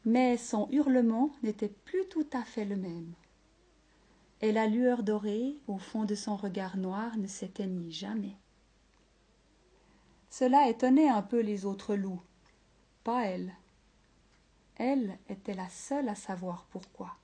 mais 0.05 0.37
son 0.37 0.67
hurlement 0.71 1.31
n'était 1.41 1.73
plus 1.85 2.07
tout 2.09 2.27
à 2.33 2.43
fait 2.43 2.65
le 2.65 2.75
même. 2.75 3.13
Et 4.41 4.51
la 4.51 4.67
lueur 4.67 5.03
dorée 5.03 5.55
au 5.67 5.77
fond 5.77 6.03
de 6.03 6.15
son 6.15 6.35
regard 6.35 6.77
noir 6.77 7.17
ne 7.17 7.27
s'éteignit 7.27 7.91
jamais. 7.91 8.37
Cela 10.29 10.67
étonnait 10.67 11.09
un 11.09 11.21
peu 11.21 11.39
les 11.39 11.65
autres 11.65 11.95
loups, 11.95 12.21
pas 13.03 13.25
elle. 13.25 13.53
Elle 14.75 15.17
était 15.29 15.53
la 15.53 15.69
seule 15.69 16.09
à 16.09 16.15
savoir 16.15 16.65
pourquoi. 16.69 17.15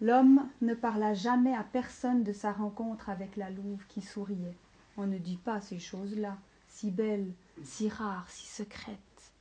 L'homme 0.00 0.48
ne 0.60 0.74
parla 0.74 1.14
jamais 1.14 1.54
à 1.54 1.62
personne 1.62 2.24
de 2.24 2.32
sa 2.32 2.52
rencontre 2.52 3.08
avec 3.08 3.36
la 3.36 3.50
louve 3.50 3.86
qui 3.86 4.00
souriait. 4.00 4.56
On 4.96 5.06
ne 5.06 5.18
dit 5.18 5.36
pas 5.36 5.60
ces 5.60 5.78
choses-là, 5.78 6.36
si 6.68 6.90
belles, 6.90 7.32
si 7.62 7.88
rares, 7.88 8.28
si 8.28 8.46
secrètes. 8.46 9.32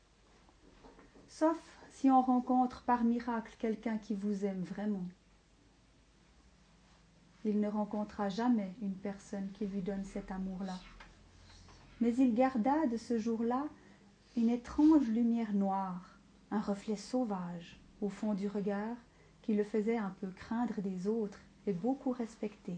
Sauf 1.28 1.58
si 1.91 2.10
on 2.10 2.22
rencontre 2.22 2.84
par 2.84 3.04
miracle 3.04 3.56
quelqu'un 3.58 3.97
qui 3.97 4.14
vous 4.14 4.45
aime 4.45 4.64
vraiment. 4.64 5.06
Il 7.45 7.60
ne 7.60 7.68
rencontra 7.68 8.30
jamais 8.30 8.74
une 8.82 8.95
personne 8.95 9.49
qui 9.51 9.66
lui 9.66 9.82
donne 9.82 10.06
cet 10.06 10.32
amour-là. 10.32 10.80
Mais 11.99 12.14
il 12.16 12.34
garda 12.34 12.88
de 12.88 12.97
ce 12.97 13.18
jour-là 13.18 13.66
une 14.38 14.49
étrange 14.49 15.08
lumière 15.10 15.54
noire, 15.54 16.18
un 16.51 16.62
reflet 16.62 16.95
sauvage 16.95 17.80
au 18.01 18.10
fond 18.10 18.34
du 18.34 18.47
regard 18.47 18.95
qui 19.44 19.54
le 19.54 19.64
faisait 19.64 19.98
un 19.98 20.16
peu 20.22 20.28
craindre 20.28 20.82
des 20.82 21.08
autres 21.08 21.39
et 21.68 21.74
beaucoup 21.74 22.12
respecter. 22.12 22.76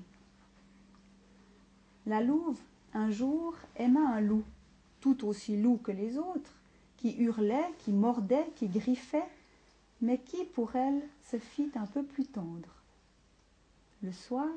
La 2.05 2.21
louve, 2.21 2.59
un 2.93 3.09
jour, 3.09 3.55
aima 3.77 4.01
un 4.01 4.21
loup, 4.21 4.43
tout 4.99 5.25
aussi 5.25 5.57
loup 5.57 5.77
que 5.77 5.91
les 5.91 6.17
autres, 6.17 6.53
qui 6.97 7.15
hurlait, 7.17 7.71
qui 7.79 7.93
mordait, 7.93 8.47
qui 8.55 8.67
griffait, 8.67 9.27
mais 10.01 10.19
qui, 10.19 10.43
pour 10.43 10.75
elle, 10.75 11.01
se 11.23 11.37
fit 11.37 11.71
un 11.75 11.85
peu 11.85 12.03
plus 12.03 12.25
tendre. 12.25 12.69
Le 14.03 14.11
soir, 14.11 14.49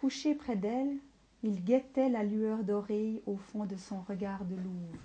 couché 0.00 0.34
près 0.34 0.56
d'elle, 0.56 0.96
il 1.42 1.64
guettait 1.64 2.08
la 2.08 2.22
lueur 2.22 2.62
d'oreille 2.62 3.22
au 3.26 3.36
fond 3.36 3.66
de 3.66 3.76
son 3.76 4.00
regard 4.02 4.44
de 4.44 4.54
louve. 4.54 4.98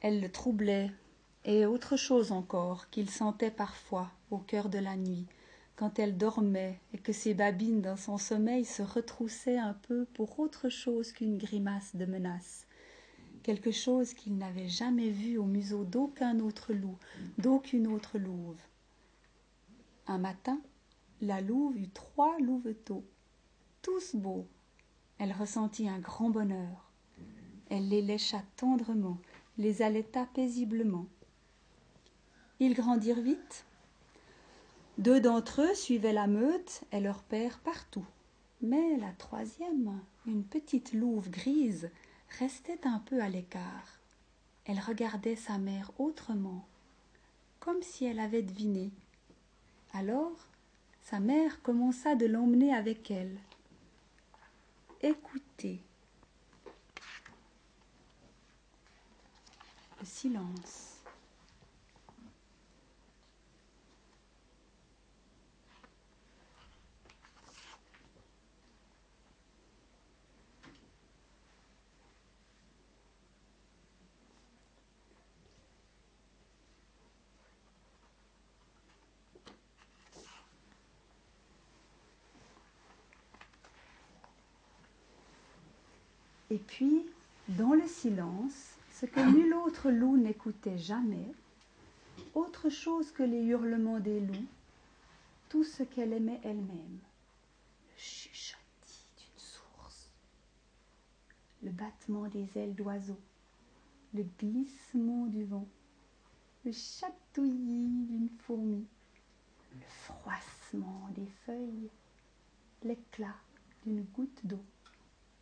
Elle 0.00 0.20
le 0.20 0.30
troublait, 0.30 0.90
et 1.44 1.66
autre 1.66 1.96
chose 1.96 2.32
encore 2.32 2.90
qu'il 2.90 3.10
sentait 3.10 3.50
parfois 3.50 4.10
au 4.30 4.38
cœur 4.38 4.68
de 4.68 4.78
la 4.78 4.96
nuit, 4.96 5.26
quand 5.76 5.98
elle 5.98 6.18
dormait 6.18 6.80
et 6.92 6.98
que 6.98 7.12
ses 7.12 7.34
babines 7.34 7.80
dans 7.80 7.96
son 7.96 8.18
sommeil 8.18 8.64
se 8.64 8.82
retroussaient 8.82 9.58
un 9.58 9.74
peu 9.74 10.04
pour 10.14 10.40
autre 10.40 10.68
chose 10.68 11.12
qu'une 11.12 11.38
grimace 11.38 11.94
de 11.94 12.04
menace, 12.04 12.66
quelque 13.42 13.70
chose 13.70 14.12
qu'il 14.12 14.36
n'avait 14.36 14.68
jamais 14.68 15.10
vu 15.10 15.38
au 15.38 15.44
museau 15.44 15.84
d'aucun 15.84 16.40
autre 16.40 16.72
loup, 16.72 16.98
d'aucune 17.38 17.86
autre 17.86 18.18
louve. 18.18 18.58
Un 20.06 20.18
matin, 20.18 20.60
la 21.20 21.40
louve 21.40 21.76
eut 21.76 21.90
trois 21.90 22.38
louveteaux, 22.40 23.04
tous 23.82 24.16
beaux. 24.16 24.46
Elle 25.18 25.32
ressentit 25.32 25.88
un 25.88 25.98
grand 25.98 26.30
bonheur. 26.30 26.90
Elle 27.70 27.88
les 27.88 28.02
lécha 28.02 28.42
tendrement, 28.56 29.18
les 29.58 29.82
allaita 29.82 30.26
paisiblement. 30.34 31.06
Ils 32.60 32.74
grandirent 32.74 33.20
vite, 33.20 33.64
deux 34.98 35.20
d'entre 35.20 35.62
eux 35.62 35.74
suivaient 35.76 36.12
la 36.12 36.26
meute 36.26 36.82
et 36.90 36.98
leur 36.98 37.22
père 37.22 37.60
partout. 37.60 38.04
Mais 38.62 38.96
la 38.96 39.12
troisième, 39.12 40.00
une 40.26 40.42
petite 40.42 40.92
louve 40.92 41.30
grise, 41.30 41.88
restait 42.40 42.84
un 42.84 42.98
peu 42.98 43.22
à 43.22 43.28
l'écart. 43.28 44.00
Elle 44.64 44.80
regardait 44.80 45.36
sa 45.36 45.56
mère 45.56 45.92
autrement, 46.00 46.66
comme 47.60 47.80
si 47.80 48.06
elle 48.06 48.18
avait 48.18 48.42
deviné. 48.42 48.90
Alors, 49.94 50.48
sa 51.04 51.20
mère 51.20 51.62
commença 51.62 52.16
de 52.16 52.26
l'emmener 52.26 52.74
avec 52.74 53.12
elle. 53.12 53.38
Écoutez. 55.00 55.80
Le 60.00 60.06
silence. 60.06 60.97
Et 86.50 86.58
puis, 86.58 87.06
dans 87.48 87.74
le 87.74 87.86
silence, 87.86 88.74
ce 88.92 89.06
que 89.06 89.20
nul 89.20 89.52
autre 89.54 89.90
loup 89.90 90.16
n'écoutait 90.16 90.78
jamais, 90.78 91.32
autre 92.34 92.70
chose 92.70 93.12
que 93.12 93.22
les 93.22 93.42
hurlements 93.44 94.00
des 94.00 94.20
loups, 94.20 94.46
tout 95.48 95.64
ce 95.64 95.82
qu'elle 95.82 96.12
aimait 96.12 96.40
elle-même, 96.42 96.98
le 97.90 97.96
chuchotis 97.98 99.12
d'une 99.18 99.38
source, 99.38 100.10
le 101.62 101.70
battement 101.70 102.28
des 102.28 102.48
ailes 102.56 102.74
d'oiseaux, 102.74 103.20
le 104.14 104.24
glissement 104.38 105.26
du 105.26 105.44
vent, 105.44 105.68
le 106.64 106.72
chatouillis 106.72 108.06
d'une 108.06 108.30
fourmi, 108.40 108.86
le 109.74 109.86
froissement 109.86 111.08
des 111.14 111.28
feuilles, 111.44 111.90
l'éclat 112.82 113.36
d'une 113.84 114.02
goutte 114.02 114.44
d'eau, 114.44 114.64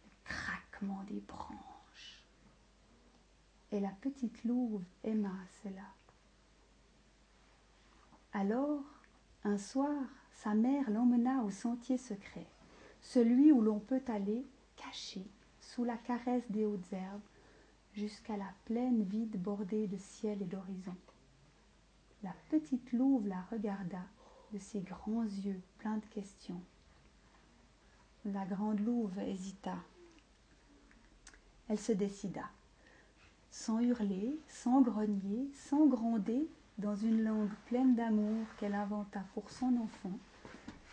le 0.05 0.11
craquement 0.25 0.66
des 1.09 1.21
branches. 1.21 2.23
Et 3.73 3.81
la 3.81 3.91
petite 4.01 4.45
louve 4.45 4.83
aima 5.05 5.35
cela. 5.63 5.95
Alors, 8.33 8.83
un 9.45 9.59
soir, 9.59 10.05
sa 10.33 10.55
mère 10.55 10.91
l'emmena 10.91 11.43
au 11.43 11.51
sentier 11.51 11.97
secret, 11.97 12.47
celui 13.01 13.53
où 13.53 13.63
l'on 13.63 13.81
peut 13.81 14.03
aller 14.09 14.45
caché 14.77 15.27
sous 15.61 15.85
la 15.85 15.97
caresse 15.97 16.51
des 16.51 16.67
hautes 16.67 16.93
herbes 16.93 17.21
jusqu'à 17.95 18.37
la 18.37 18.53
plaine 18.67 19.03
vide 19.03 19.41
bordée 19.41 19.87
de 19.87 19.97
ciel 19.97 20.43
et 20.43 20.47
d'horizon. 20.47 20.97
La 22.23 22.35
petite 22.51 22.93
louve 22.93 23.27
la 23.27 23.41
regarda 23.51 24.03
de 24.53 24.59
ses 24.59 24.81
grands 24.81 25.25
yeux 25.25 25.61
pleins 25.79 25.99
de 25.99 26.07
questions. 26.07 26.61
La 28.27 28.45
grande 28.45 28.81
louve 28.81 29.19
hésita 29.21 29.77
elle 31.69 31.79
se 31.79 31.93
décida. 31.93 32.45
Sans 33.51 33.81
hurler, 33.81 34.39
sans 34.49 34.81
grogner, 34.81 35.49
sans 35.55 35.87
gronder, 35.87 36.49
dans 36.79 36.95
une 36.95 37.25
langue 37.25 37.51
pleine 37.67 37.95
d'amour 37.95 38.45
qu'elle 38.59 38.75
inventa 38.75 39.25
pour 39.33 39.49
son 39.51 39.77
enfant, 39.79 40.19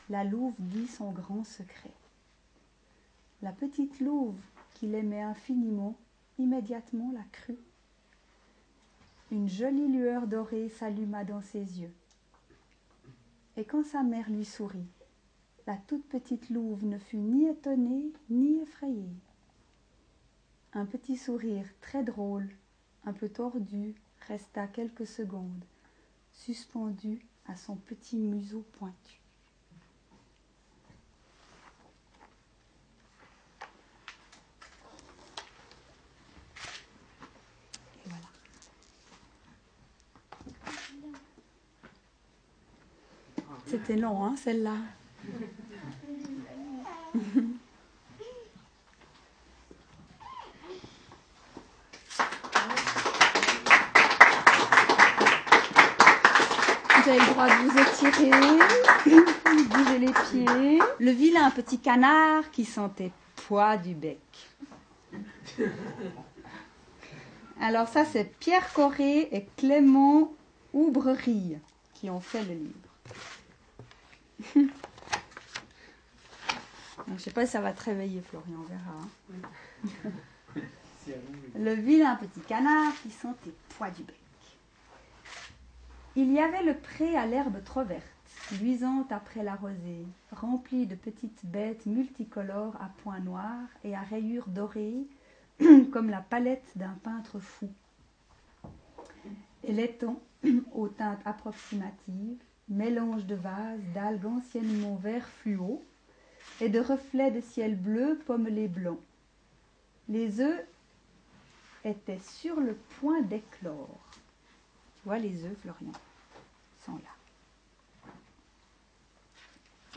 la 0.09 0.23
louve 0.23 0.55
dit 0.59 0.87
son 0.87 1.11
grand 1.11 1.43
secret. 1.43 1.93
La 3.41 3.51
petite 3.51 3.99
louve, 3.99 4.39
qui 4.73 4.87
l'aimait 4.87 5.21
infiniment, 5.21 5.95
immédiatement 6.39 7.11
la 7.13 7.23
crut. 7.31 7.59
Une 9.31 9.49
jolie 9.49 9.87
lueur 9.87 10.27
dorée 10.27 10.69
s'alluma 10.69 11.25
dans 11.25 11.41
ses 11.41 11.81
yeux. 11.81 11.93
Et 13.57 13.65
quand 13.65 13.83
sa 13.83 14.03
mère 14.03 14.29
lui 14.29 14.45
sourit, 14.45 14.87
la 15.67 15.75
toute 15.75 16.05
petite 16.05 16.49
louve 16.49 16.85
ne 16.85 16.97
fut 16.97 17.17
ni 17.17 17.47
étonnée 17.47 18.11
ni 18.29 18.59
effrayée. 18.61 19.15
Un 20.75 20.85
petit 20.85 21.17
sourire 21.17 21.67
très 21.81 22.03
drôle, 22.03 22.49
un 23.05 23.13
peu 23.13 23.29
tordu, 23.29 23.93
resta 24.27 24.65
quelques 24.65 25.05
secondes, 25.05 25.63
suspendu 26.31 27.27
à 27.47 27.55
son 27.55 27.75
petit 27.75 28.17
museau 28.17 28.65
pointu. 28.79 29.21
C'était 43.67 43.95
long, 43.95 44.23
hein, 44.23 44.35
celle-là. 44.37 44.77
Le 61.03 61.11
vilain 61.11 61.51
petit 61.51 61.79
canard 61.79 62.49
qui 62.51 62.63
sentait 62.63 63.11
poids 63.35 63.75
du 63.75 63.93
bec. 63.93 64.21
Alors 67.59 67.89
ça, 67.89 68.05
c'est 68.05 68.23
Pierre 68.39 68.71
Corré 68.71 69.27
et 69.33 69.45
Clément 69.57 70.31
Oubrerie 70.71 71.57
qui 71.93 72.09
ont 72.09 72.21
fait 72.21 72.45
le 72.45 72.53
livre. 72.53 72.71
Je 77.05 77.11
ne 77.11 77.17
sais 77.17 77.31
pas 77.31 77.45
si 77.45 77.51
ça 77.51 77.59
va 77.59 77.73
te 77.73 77.83
réveiller, 77.83 78.21
Florian, 78.21 78.59
on 78.59 78.63
verra. 78.63 78.95
hein. 80.55 80.61
Le 81.59 81.73
vilain 81.73 82.15
petit 82.15 82.39
canard 82.47 82.93
qui 83.03 83.11
sentait 83.11 83.53
poids 83.77 83.89
du 83.89 84.03
bec. 84.03 84.15
Il 86.15 86.31
y 86.31 86.39
avait 86.39 86.63
le 86.63 86.77
pré 86.77 87.17
à 87.17 87.25
l'herbe 87.25 87.61
trop 87.65 87.83
verte, 87.83 88.05
luisante 88.51 89.11
après 89.11 89.43
la 89.43 89.55
rosée, 89.55 90.05
rempli 90.31 90.85
de 90.85 90.95
petites 90.95 91.45
bêtes 91.45 91.85
multicolores 91.85 92.75
à 92.81 92.89
points 93.01 93.19
noirs 93.19 93.69
et 93.83 93.95
à 93.95 94.01
rayures 94.01 94.47
dorées, 94.47 95.07
comme 95.91 96.09
la 96.09 96.21
palette 96.21 96.69
d'un 96.75 96.97
peintre 97.03 97.39
fou. 97.39 97.69
Et 99.63 99.71
l'étang, 99.71 100.19
aux 100.73 100.89
teintes 100.89 101.21
approximatives, 101.25 102.41
mélange 102.69 103.25
de 103.25 103.35
vases, 103.35 103.81
d'algues 103.93 104.25
anciennement 104.25 104.95
vert 104.95 105.27
fluo 105.27 105.83
et 106.61 106.69
de 106.69 106.79
reflets 106.79 107.31
de 107.31 107.41
ciel 107.41 107.75
bleu 107.75 108.19
pommelé 108.25 108.67
blanc. 108.67 108.99
Les 110.09 110.41
œufs 110.41 110.65
étaient 111.85 112.19
sur 112.19 112.59
le 112.59 112.75
point 112.99 113.21
d'éclore. 113.21 113.99
Tu 114.95 115.01
vois 115.05 115.19
les 115.19 115.45
œufs, 115.45 115.57
Florian? 115.61 115.91
Sont 116.85 116.95
là. 116.95 117.12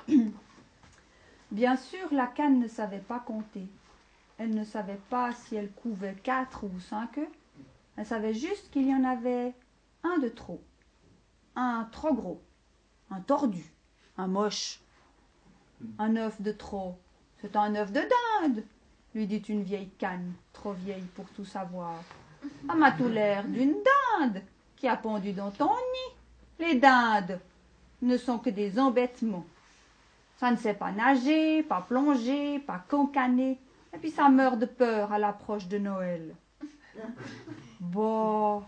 Bien 1.50 1.76
sûr, 1.76 2.12
la 2.12 2.26
canne 2.26 2.58
ne 2.58 2.68
savait 2.68 3.00
pas 3.00 3.20
compter. 3.20 3.66
Elle 4.38 4.54
ne 4.54 4.64
savait 4.64 5.00
pas 5.10 5.32
si 5.32 5.56
elle 5.56 5.70
couvait 5.70 6.16
quatre 6.22 6.64
ou 6.64 6.80
cinq 6.80 7.18
œufs. 7.18 7.28
Elle 7.96 8.06
savait 8.06 8.34
juste 8.34 8.70
qu'il 8.70 8.86
y 8.86 8.94
en 8.94 9.04
avait 9.04 9.54
un 10.02 10.18
de 10.18 10.28
trop, 10.28 10.60
un 11.54 11.88
trop 11.90 12.14
gros, 12.14 12.42
un 13.10 13.20
tordu, 13.20 13.64
un 14.18 14.26
moche, 14.26 14.80
un 15.98 16.16
œuf 16.16 16.40
de 16.42 16.52
trop. 16.52 16.98
C'est 17.40 17.56
un 17.56 17.74
œuf 17.74 17.92
de 17.92 18.02
dinde, 18.42 18.64
lui 19.14 19.26
dit 19.26 19.42
une 19.48 19.62
vieille 19.62 19.90
canne, 19.98 20.34
trop 20.52 20.72
vieille 20.72 21.06
pour 21.14 21.26
tout 21.30 21.44
savoir. 21.44 21.94
Ah, 22.68 22.74
m'a 22.74 22.92
tout 22.92 23.08
l'air 23.08 23.44
d'une 23.44 23.76
dinde 24.18 24.42
qui 24.76 24.88
a 24.88 24.96
pendu 24.96 25.32
dans 25.32 25.50
ton 25.50 25.70
nid. 25.70 26.16
Les 26.58 26.78
dindes 26.78 27.40
ne 28.02 28.16
sont 28.16 28.38
que 28.38 28.50
des 28.50 28.78
embêtements. 28.78 29.46
Ça 30.36 30.50
ne 30.50 30.56
sait 30.56 30.74
pas 30.74 30.92
nager, 30.92 31.62
pas 31.62 31.80
plonger, 31.80 32.58
pas 32.58 32.84
cancaner, 32.88 33.58
et 33.94 33.98
puis 33.98 34.10
ça 34.10 34.28
meurt 34.28 34.58
de 34.58 34.66
peur 34.66 35.12
à 35.12 35.18
l'approche 35.18 35.66
de 35.66 35.78
Noël. 35.78 36.34
Bon, 37.80 38.62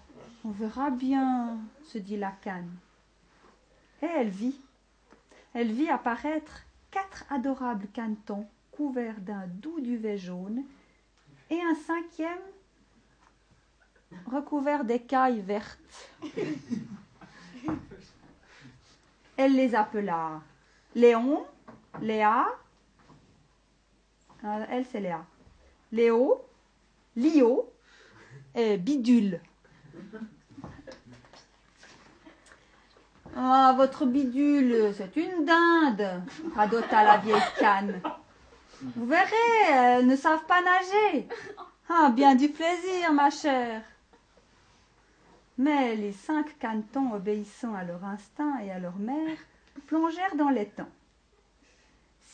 on 0.45 0.51
verra 0.51 0.91
bien, 0.91 1.59
se 1.85 1.99
dit 1.99 2.17
la 2.17 2.31
canne. 2.31 2.71
Et 4.03 4.07
elle 4.07 4.31
vit. 4.31 4.59
Elle 5.53 5.73
vit 5.73 5.91
apparaître 5.91 6.63
quatre 6.91 7.25
adorables 7.31 7.89
canetons 7.93 8.47
couverts 8.73 9.21
d'un 9.21 9.47
doux 9.47 9.81
duvet 9.81 10.17
jaune 10.17 10.63
et 11.51 11.61
un 11.61 11.75
cinquième 11.75 12.39
recouvert 14.27 14.85
d'écailles 14.85 15.41
vertes. 15.41 16.11
Elle 19.37 19.55
les 19.55 19.75
appela 19.75 20.41
Léon, 20.95 21.45
Léa, 22.01 22.47
ah, 24.45 24.61
elle 24.71 24.85
c'est 24.87 25.01
Léa, 25.01 25.25
Léo, 25.93 26.45
Lio 27.17 27.73
et 28.55 28.77
Bidule. 28.77 29.41
Ah, 33.37 33.75
votre 33.77 34.07
bidule, 34.07 34.93
c'est 34.97 35.17
une 35.17 35.45
dinde, 35.45 36.23
radota 36.57 37.05
la 37.05 37.19
vieille 37.19 37.41
canne. 37.59 38.01
Vous 38.81 39.07
verrez, 39.07 39.71
elles 39.71 40.07
ne 40.07 40.17
savent 40.17 40.45
pas 40.47 40.61
nager. 40.63 41.29
Ah, 41.89 42.11
bien 42.11 42.35
du 42.35 42.49
plaisir, 42.49 43.13
ma 43.13 43.31
chère. 43.31 43.83
Mais 45.57 45.97
les 45.97 46.13
cinq 46.13 46.59
canetons, 46.59 47.13
obéissant 47.13 47.75
à 47.75 47.83
leur 47.83 48.05
instinct 48.05 48.59
et 48.61 48.71
à 48.71 48.79
leur 48.79 48.97
mère, 48.97 49.37
plongèrent 49.87 50.37
dans 50.37 50.51
l'étang. 50.51 50.89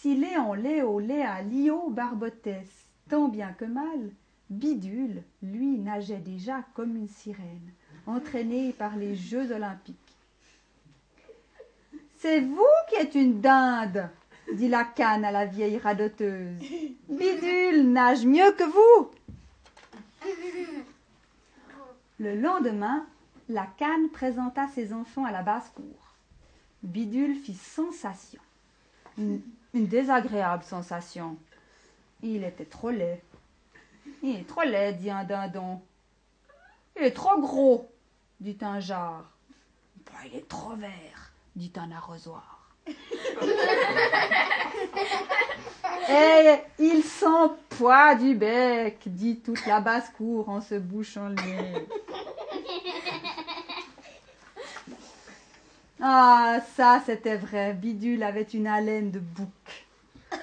Si 0.05 0.17
Léon, 0.17 0.53
Léo, 0.53 0.99
Léa, 0.99 1.41
Lio 1.41 1.89
barbotaient 1.89 2.67
tant 3.09 3.29
bien 3.29 3.55
que 3.55 3.65
mal, 3.65 4.11
Bidule, 4.51 5.23
lui, 5.43 5.79
nageait 5.79 6.19
déjà 6.19 6.63
comme 6.75 6.95
une 6.95 7.09
sirène, 7.09 7.73
entraînée 8.07 8.75
par 8.75 8.97
les 8.97 9.15
Jeux 9.15 9.51
olympiques. 9.51 9.97
C'est 12.19 12.41
vous 12.41 12.67
qui 12.91 12.97
êtes 12.97 13.15
une 13.15 13.41
dinde, 13.41 14.11
dit 14.53 14.69
la 14.69 14.85
canne 14.85 15.25
à 15.25 15.33
la 15.33 15.47
vieille 15.47 15.79
radoteuse. 15.79 16.59
Bidule 17.09 17.91
nage 17.91 18.27
mieux 18.27 18.53
que 18.53 18.65
vous. 18.65 19.11
Le 22.19 22.39
lendemain, 22.39 23.07
la 23.49 23.67
canne 23.79 24.11
présenta 24.11 24.69
ses 24.69 24.93
enfants 24.93 25.25
à 25.25 25.33
la 25.33 25.41
basse-cour. 25.41 26.15
Bidule 26.83 27.37
fit 27.37 27.55
sensation. 27.55 28.43
Une, 29.19 29.41
une 29.75 29.87
désagréable 29.87 30.65
sensation. 30.65 31.37
Il 32.23 32.45
était 32.45 32.65
trop 32.65 32.91
laid. 32.91 33.23
Il 34.23 34.37
est 34.37 34.49
trop 34.49 34.63
laid, 34.63 34.95
dit 34.95 35.11
un 35.11 35.25
dindon. 35.25 35.81
Il 36.97 37.03
est 37.05 37.11
trop 37.11 37.41
gros, 37.41 37.91
dit 38.41 38.57
un 38.63 38.81
jar. 38.81 39.25
Bah, 40.07 40.13
il 40.27 40.37
est 40.37 40.49
trop 40.49 40.75
vert, 40.77 41.33
dit 41.57 41.73
un 41.77 41.91
arrosoir. 41.93 42.71
Et 46.09 46.57
il 46.79 47.03
sent 47.03 47.51
poids 47.71 48.15
du 48.15 48.35
bec, 48.35 48.99
dit 49.07 49.41
toute 49.41 49.65
la 49.67 49.81
basse-cour 49.81 50.49
en 50.49 50.61
se 50.61 50.75
bouchant 50.75 51.31
le 51.31 51.35
nez. 51.35 51.87
Ah, 56.07 56.61
ça 56.77 57.01
c'était 57.07 57.39
vrai, 57.39 57.73
Bidule 57.73 58.23
avait 58.25 58.43
une 58.43 58.67
haleine 58.67 59.11
de 59.11 59.21
bouc. 59.21 59.49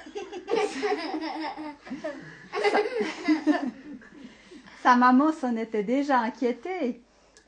Sa 4.82 4.96
maman 4.96 5.32
s'en 5.32 5.56
était 5.56 5.84
déjà 5.84 6.18
inquiétée 6.18 7.00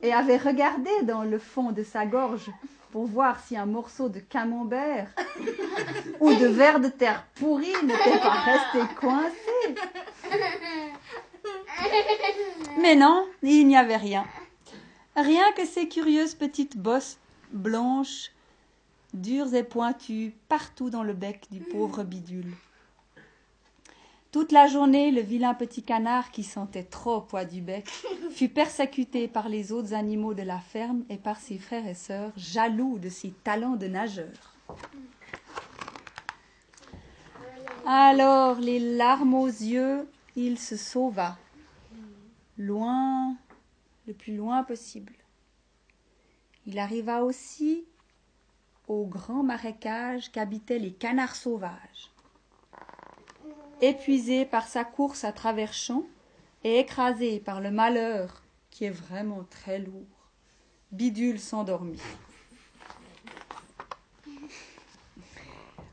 et 0.03 0.13
avait 0.13 0.37
regardé 0.37 0.91
dans 1.01 1.23
le 1.23 1.39
fond 1.39 1.71
de 1.71 1.81
sa 1.81 2.05
gorge 2.05 2.51
pour 2.91 3.07
voir 3.07 3.39
si 3.43 3.57
un 3.57 3.65
morceau 3.65 4.09
de 4.09 4.19
camembert 4.19 5.09
ou 6.19 6.31
de 6.35 6.45
verre 6.45 6.79
de 6.79 6.89
terre 6.89 7.25
pourri 7.33 7.73
n'était 7.81 8.19
pas 8.19 8.29
resté 8.29 8.77
coincé. 8.95 9.75
Mais 12.79 12.95
non, 12.95 13.25
il 13.41 13.65
n'y 13.65 13.75
avait 13.75 13.97
rien. 13.97 14.23
Rien 15.15 15.51
que 15.57 15.65
ces 15.65 15.87
curieuses 15.87 16.35
petites 16.35 16.77
bosses 16.77 17.17
blanches, 17.53 18.31
dures 19.13 19.53
et 19.53 19.63
pointues, 19.63 20.33
partout 20.49 20.89
dans 20.89 21.03
le 21.03 21.13
bec 21.13 21.47
du 21.51 21.59
pauvre 21.59 22.03
bidule. 22.03 22.51
Toute 24.31 24.51
la 24.51 24.65
journée, 24.65 25.11
le 25.11 25.21
vilain 25.21 25.53
petit 25.53 25.83
canard, 25.83 26.31
qui 26.31 26.43
sentait 26.43 26.83
trop 26.83 27.21
poids 27.21 27.45
du 27.45 27.61
bec, 27.61 27.87
fut 28.31 28.49
persécuté 28.49 29.27
par 29.27 29.47
les 29.47 29.71
autres 29.71 29.93
animaux 29.93 30.33
de 30.33 30.41
la 30.41 30.59
ferme 30.59 31.03
et 31.09 31.17
par 31.17 31.39
ses 31.39 31.59
frères 31.59 31.85
et 31.85 31.93
sœurs, 31.93 32.31
jaloux 32.35 32.97
de 32.97 33.09
ses 33.09 33.29
talents 33.43 33.75
de 33.75 33.85
nageur. 33.85 34.55
Alors, 37.85 38.59
les 38.59 38.79
larmes 38.79 39.35
aux 39.35 39.45
yeux, 39.45 40.07
il 40.35 40.57
se 40.57 40.77
sauva, 40.77 41.37
loin, 42.57 43.35
le 44.07 44.13
plus 44.13 44.35
loin 44.35 44.63
possible. 44.63 45.13
Il 46.65 46.79
arriva 46.79 47.23
aussi 47.23 47.85
au 48.87 49.05
grand 49.05 49.43
marécage 49.43 50.31
qu'habitaient 50.31 50.79
les 50.79 50.93
canards 50.93 51.35
sauvages. 51.35 52.11
Épuisé 53.81 54.45
par 54.45 54.67
sa 54.67 54.85
course 54.85 55.23
à 55.23 55.31
travers 55.31 55.73
champs 55.73 56.05
et 56.63 56.79
écrasé 56.79 57.39
par 57.39 57.59
le 57.59 57.71
malheur 57.71 58.43
qui 58.69 58.85
est 58.85 58.89
vraiment 58.89 59.43
très 59.49 59.79
lourd, 59.79 60.29
Bidule 60.91 61.39
s'endormit. 61.39 62.01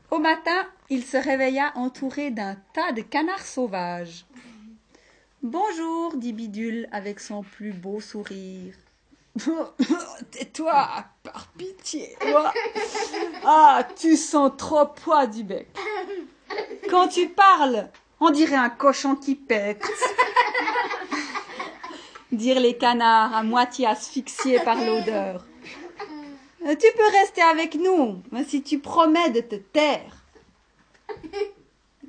Au 0.09 0.19
matin, 0.19 0.67
il 0.89 1.03
se 1.03 1.17
réveilla 1.17 1.71
entouré 1.75 2.31
d'un 2.31 2.55
tas 2.73 2.91
de 2.91 3.01
canards 3.01 3.45
sauvages. 3.45 4.25
Bonjour, 5.41 6.17
dit 6.17 6.33
Bidule 6.33 6.87
avec 6.91 7.19
son 7.19 7.43
plus 7.43 7.71
beau 7.71 7.99
sourire. 7.99 8.75
Tais-toi, 10.31 11.05
par 11.23 11.47
pitié. 11.57 12.15
Ah, 13.43 13.87
tu 13.95 14.17
sens 14.17 14.51
trop 14.57 14.85
poids 14.85 15.27
du 15.27 15.43
bec. 15.43 15.67
Quand 16.89 17.07
tu 17.07 17.29
parles, 17.29 17.89
on 18.19 18.29
dirait 18.29 18.55
un 18.55 18.69
cochon 18.69 19.15
qui 19.15 19.35
pète. 19.35 19.83
dirent 22.31 22.59
les 22.59 22.77
canards 22.77 23.35
à 23.35 23.43
moitié 23.43 23.87
asphyxiés 23.87 24.59
par 24.59 24.75
l'odeur. 24.75 25.45
Tu 26.63 26.87
peux 26.95 27.17
rester 27.19 27.41
avec 27.41 27.75
nous, 27.75 28.21
si 28.47 28.61
tu 28.61 28.79
promets 28.79 29.31
de 29.31 29.41
te 29.41 29.55
taire. 29.55 30.15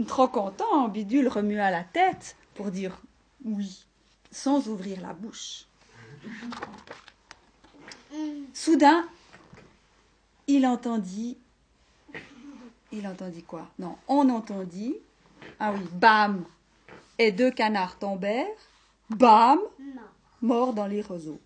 Trop 0.06 0.28
content, 0.28 0.88
Bidule 0.88 1.28
remua 1.28 1.70
la 1.70 1.84
tête 1.84 2.36
pour 2.54 2.70
dire 2.70 3.00
oui, 3.44 3.84
sans 4.30 4.68
ouvrir 4.68 5.00
la 5.00 5.12
bouche. 5.12 5.66
Soudain, 8.52 9.08
il 10.46 10.66
entendit. 10.66 11.36
Il 12.92 13.06
entendit 13.06 13.42
quoi? 13.42 13.68
Non, 13.78 13.96
on 14.08 14.28
entendit. 14.28 14.96
Ah 15.58 15.72
oui, 15.72 15.80
bam 15.92 16.44
Et 17.18 17.32
deux 17.32 17.50
canards 17.50 17.98
tombèrent. 17.98 18.46
Bam 19.10 19.58
Morts 20.42 20.74
dans 20.74 20.86
les 20.86 21.02
roseaux. 21.02 21.40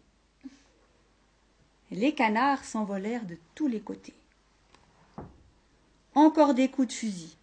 Les 1.91 2.15
canards 2.15 2.65
s'envolèrent 2.65 3.27
de 3.27 3.39
tous 3.55 3.69
les 3.69 3.81
côtés. 3.81 4.15
Encore 6.15 6.55
des 6.55 6.69
coups 6.69 6.89
de 6.89 6.93
fusil. 6.93 7.37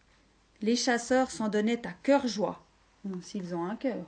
Les 0.62 0.76
chasseurs 0.76 1.32
s'en 1.32 1.48
donnaient 1.48 1.86
à 1.86 1.92
cœur 1.92 2.28
joie, 2.28 2.62
s'ils 3.22 3.54
ont 3.54 3.66
un 3.66 3.76
cœur. 3.76 4.06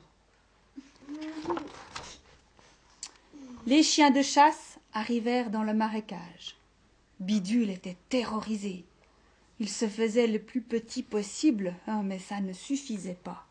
Les 3.65 3.83
chiens 3.83 4.11
de 4.11 4.21
chasse 4.21 4.74
arrivèrent 4.95 5.51
dans 5.51 5.63
le 5.63 5.73
marécage. 5.73 6.55
Bidule 7.19 7.69
était 7.69 7.97
terrorisé. 8.09 8.85
Il 9.59 9.69
se 9.69 9.87
faisait 9.87 10.27
le 10.27 10.39
plus 10.39 10.61
petit 10.61 11.03
possible, 11.03 11.75
hein, 11.85 12.01
mais 12.03 12.17
ça 12.17 12.41
ne 12.41 12.53
suffisait 12.53 13.19
pas. 13.23 13.45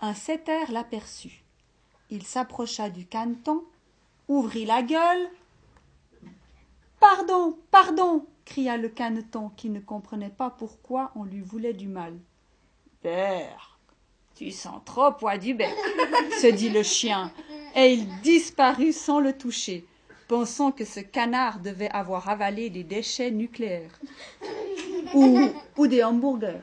Un 0.00 0.14
setter 0.14 0.64
l'aperçut. 0.70 1.42
Il 2.10 2.22
s'approcha 2.22 2.88
du 2.88 3.04
caneton, 3.04 3.64
ouvrit 4.28 4.64
la 4.64 4.82
gueule. 4.82 5.28
Pardon, 7.00 7.58
pardon, 7.70 8.26
cria 8.44 8.76
le 8.76 8.88
caneton 8.88 9.50
qui 9.56 9.70
ne 9.70 9.80
comprenait 9.80 10.30
pas 10.30 10.50
pourquoi 10.50 11.10
on 11.16 11.24
lui 11.24 11.40
voulait 11.40 11.74
du 11.74 11.88
mal. 11.88 12.16
Père, 13.02 13.78
tu 14.36 14.50
sens 14.52 14.80
trop 14.84 15.12
poids 15.12 15.38
du 15.38 15.54
bec, 15.54 15.74
se 16.40 16.48
dit 16.48 16.70
le 16.70 16.82
chien, 16.82 17.32
et 17.76 17.92
il 17.92 18.08
disparut 18.22 18.94
sans 18.94 19.20
le 19.20 19.36
toucher, 19.36 19.84
pensant 20.28 20.72
que 20.72 20.86
ce 20.86 21.00
canard 21.00 21.60
devait 21.60 21.90
avoir 21.90 22.28
avalé 22.28 22.70
des 22.70 22.84
déchets 22.84 23.30
nucléaires. 23.30 24.00
Ou, 25.14 25.86
des 25.86 26.02
hamburgers. 26.02 26.62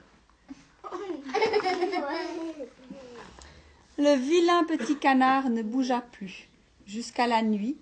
Le 3.98 4.16
vilain 4.16 4.64
petit 4.66 4.98
canard 4.98 5.50
ne 5.50 5.62
bougea 5.62 6.02
plus 6.02 6.50
jusqu'à 6.86 7.28
la 7.28 7.42
nuit, 7.42 7.78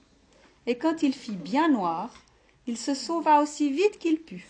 et 0.68 0.78
quand 0.78 1.02
il 1.02 1.14
fit 1.14 1.32
bien 1.32 1.70
noir, 1.70 2.14
il 2.68 2.78
se 2.78 2.94
sauva 2.94 3.42
aussi 3.42 3.72
vite 3.72 3.98
qu'il 3.98 4.20
put. 4.20 4.46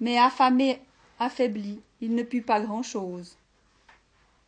Mais 0.00 0.18
affamé, 0.18 0.80
affaibli, 1.18 1.80
il 2.00 2.14
ne 2.14 2.24
put 2.24 2.42
pas 2.42 2.60
grand-chose 2.60 3.36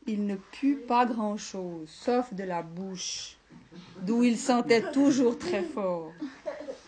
il 0.06 0.26
ne 0.26 0.36
put 0.36 0.76
pas 0.76 1.04
grand-chose, 1.04 1.88
sauf 1.88 2.32
de 2.32 2.44
la 2.44 2.62
bouche, 2.62 3.36
d'où 4.02 4.22
il 4.22 4.38
sentait 4.38 4.90
toujours 4.92 5.38
très 5.38 5.62
fort. 5.62 6.12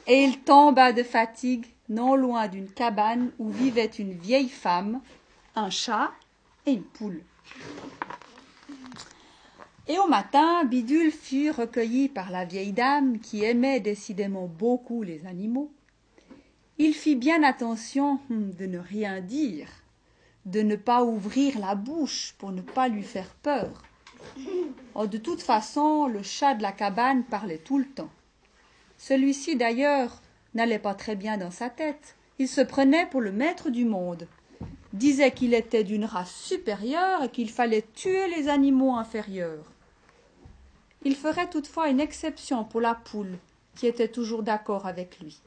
Et 0.07 0.25
il 0.25 0.41
tomba 0.41 0.93
de 0.93 1.03
fatigue 1.03 1.67
non 1.89 2.15
loin 2.15 2.49
d'une 2.49 2.71
cabane 2.71 3.31
où 3.39 3.51
vivait 3.51 3.87
une 3.87 4.13
vieille 4.13 4.49
femme, 4.49 5.01
un 5.55 5.71
chat 5.71 6.11
et 6.67 6.73
une 6.73 6.83
poule. 6.83 7.23
Et 9.87 9.99
au 9.99 10.07
matin, 10.07 10.65
Bidule 10.65 11.11
fut 11.11 11.51
recueilli 11.51 12.09
par 12.09 12.31
la 12.31 12.45
vieille 12.45 12.73
dame 12.73 13.19
qui 13.21 13.43
aimait 13.43 13.81
décidément 13.81 14.47
beaucoup 14.47 15.03
les 15.03 15.27
animaux. 15.27 15.73
Il 16.77 16.95
fit 16.95 17.17
bien 17.17 17.43
attention 17.43 18.21
de 18.31 18.67
ne 18.67 18.79
rien 18.79 19.21
dire 19.21 19.69
de 20.49 20.63
ne 20.63 20.77
pas 20.77 21.05
ouvrir 21.05 21.59
la 21.59 21.75
bouche 21.75 22.35
pour 22.39 22.53
ne 22.53 22.63
pas 22.63 22.89
lui 22.89 23.03
faire 23.03 23.35
peur. 23.43 23.83
Oh, 24.95 25.07
de 25.07 25.19
toute 25.19 25.43
façon, 25.43 26.07
le 26.07 26.23
chat 26.23 26.55
de 26.55 26.63
la 26.63 26.73
cabane 26.73 27.23
parlait 27.23 27.59
tout 27.59 27.79
le 27.79 27.85
temps. 27.85 28.11
Celui-ci, 28.97 29.57
d'ailleurs, 29.57 30.23
n'allait 30.55 30.79
pas 30.79 30.95
très 30.95 31.17
bien 31.17 31.37
dans 31.37 31.51
sa 31.51 31.69
tête. 31.69 32.17
Il 32.39 32.49
se 32.49 32.63
prenait 32.63 33.07
pour 33.07 33.21
le 33.21 33.31
maître 33.31 33.69
du 33.69 33.85
monde, 33.85 34.27
disait 34.95 35.33
qu'il 35.33 35.53
était 35.53 35.85
d'une 35.85 36.07
race 36.07 36.35
supérieure 36.35 37.25
et 37.25 37.31
qu'il 37.31 37.51
fallait 37.51 37.85
tuer 37.95 38.29
les 38.35 38.49
animaux 38.49 38.95
inférieurs. 38.95 39.71
Il 41.05 41.15
ferait 41.15 41.51
toutefois 41.51 41.91
une 41.91 42.01
exception 42.01 42.65
pour 42.65 42.81
la 42.81 42.95
poule, 42.95 43.39
qui 43.77 43.87
était 43.87 44.09
toujours 44.09 44.43
d'accord 44.43 44.87
avec 44.87 45.21
lui. 45.21 45.43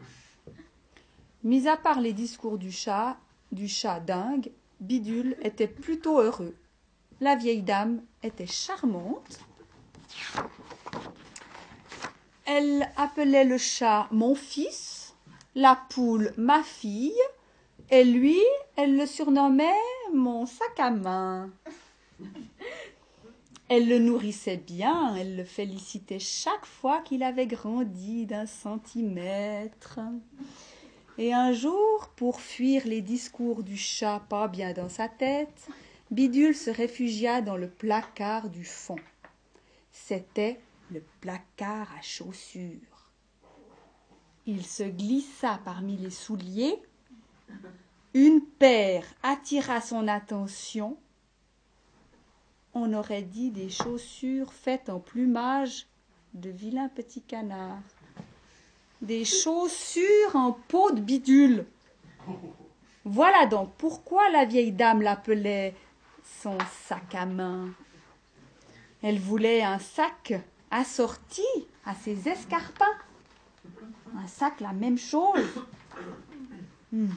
Mis 1.44 1.68
à 1.68 1.76
part 1.76 2.02
les 2.02 2.14
discours 2.14 2.60
du 2.60 2.72
chat, 2.72 3.18
du 3.52 3.68
chat 3.68 4.00
dingue, 4.00 4.52
Bidule 4.82 5.38
était 5.44 5.68
plutôt 5.68 6.20
heureux. 6.20 6.56
La 7.20 7.36
vieille 7.36 7.62
dame 7.62 8.02
était 8.24 8.48
charmante. 8.48 9.40
Elle 12.46 12.90
appelait 12.98 13.46
le 13.46 13.60
chat 13.60 14.08
mon 14.12 14.34
fils, 14.34 15.14
la 15.54 15.80
poule 15.90 16.34
ma 16.36 16.64
fille, 16.64 17.14
et 17.92 18.04
lui, 18.04 18.40
elle 18.76 18.98
le 18.98 19.06
surnommait 19.06 19.70
mon 20.14 20.48
sac 20.48 20.80
à 20.80 20.90
main. 20.90 21.52
Elle 23.70 23.88
le 23.88 24.00
nourrissait 24.00 24.58
bien, 24.58 25.16
elle 25.16 25.38
le 25.38 25.46
félicitait 25.46 26.20
chaque 26.20 26.66
fois 26.66 27.02
qu'il 27.02 27.22
avait 27.22 27.48
grandi 27.48 28.26
d'un 28.26 28.48
centimètre. 28.48 30.00
Et 31.18 31.34
un 31.34 31.52
jour, 31.52 32.10
pour 32.16 32.42
fuir 32.42 32.88
les 32.88 33.02
discours 33.02 33.64
du 33.64 33.78
chat 33.78 34.22
pas 34.30 34.48
bien 34.48 34.74
dans 34.74 34.90
sa 34.90 35.10
tête, 35.10 35.68
Bidule 36.10 36.56
se 36.56 36.70
réfugia 36.70 37.42
dans 37.42 37.58
le 37.58 37.70
placard 37.70 38.50
du 38.50 38.64
fond. 38.64 39.00
C'était 39.92 40.60
le 40.92 41.04
placard 41.20 41.90
à 41.98 42.02
chaussures. 42.02 43.12
Il 44.46 44.66
se 44.66 44.84
glissa 44.84 45.60
parmi 45.64 45.98
les 45.98 46.10
souliers. 46.10 46.82
Une 48.14 48.42
paire 48.42 49.06
attira 49.22 49.82
son 49.82 50.08
attention. 50.08 50.98
On 52.74 52.94
aurait 52.94 53.22
dit 53.22 53.52
des 53.52 53.70
chaussures 53.70 54.54
faites 54.54 54.90
en 54.90 55.00
plumage 55.00 55.88
de 56.34 56.50
vilains 56.50 56.90
petits 56.90 57.22
canards 57.22 57.84
des 59.02 59.26
chaussures 59.26 60.36
en 60.36 60.52
peau 60.52 60.92
de 60.92 61.00
bidule. 61.00 61.66
Voilà 63.04 63.48
donc 63.48 63.72
pourquoi 63.78 64.30
la 64.30 64.46
vieille 64.46 64.72
dame 64.72 65.02
l'appelait 65.02 65.76
son 66.42 66.58
sac 66.88 67.16
à 67.16 67.26
main. 67.26 67.70
Elle 69.02 69.20
voulait 69.20 69.64
un 69.64 69.80
sac 69.80 70.34
assorti 70.70 71.46
à 71.86 71.96
ses 71.96 72.30
escarpins. 72.30 72.86
Un 74.16 74.28
sac, 74.28 74.60
la 74.60 74.74
même 74.74 74.98
chose. 74.98 75.48
Hmm. 76.92 77.08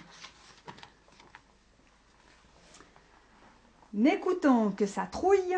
N'écoutant 3.93 4.71
que 4.71 4.87
sa 4.87 5.07
trouille, 5.07 5.57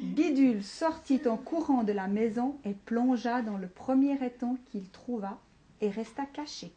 Bidule 0.00 0.64
sortit 0.64 1.20
en 1.26 1.36
courant 1.36 1.82
de 1.82 1.92
la 1.92 2.06
maison 2.08 2.56
et 2.64 2.72
plongea 2.72 3.42
dans 3.42 3.56
le 3.56 3.68
premier 3.68 4.14
étang 4.24 4.56
qu'il 4.70 4.88
trouva 4.90 5.38
et 5.80 5.90
resta 5.90 6.24
caché. 6.26 6.72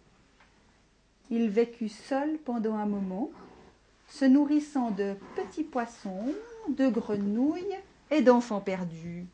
Il 1.29 1.49
vécut 1.49 1.89
seul 1.89 2.37
pendant 2.39 2.75
un 2.75 2.85
moment, 2.85 3.31
se 4.07 4.25
nourrissant 4.25 4.91
de 4.91 5.15
petits 5.35 5.63
poissons, 5.63 6.33
de 6.69 6.89
grenouilles 6.89 7.77
et 8.09 8.21
d'enfants 8.21 8.59
perdus. 8.59 9.25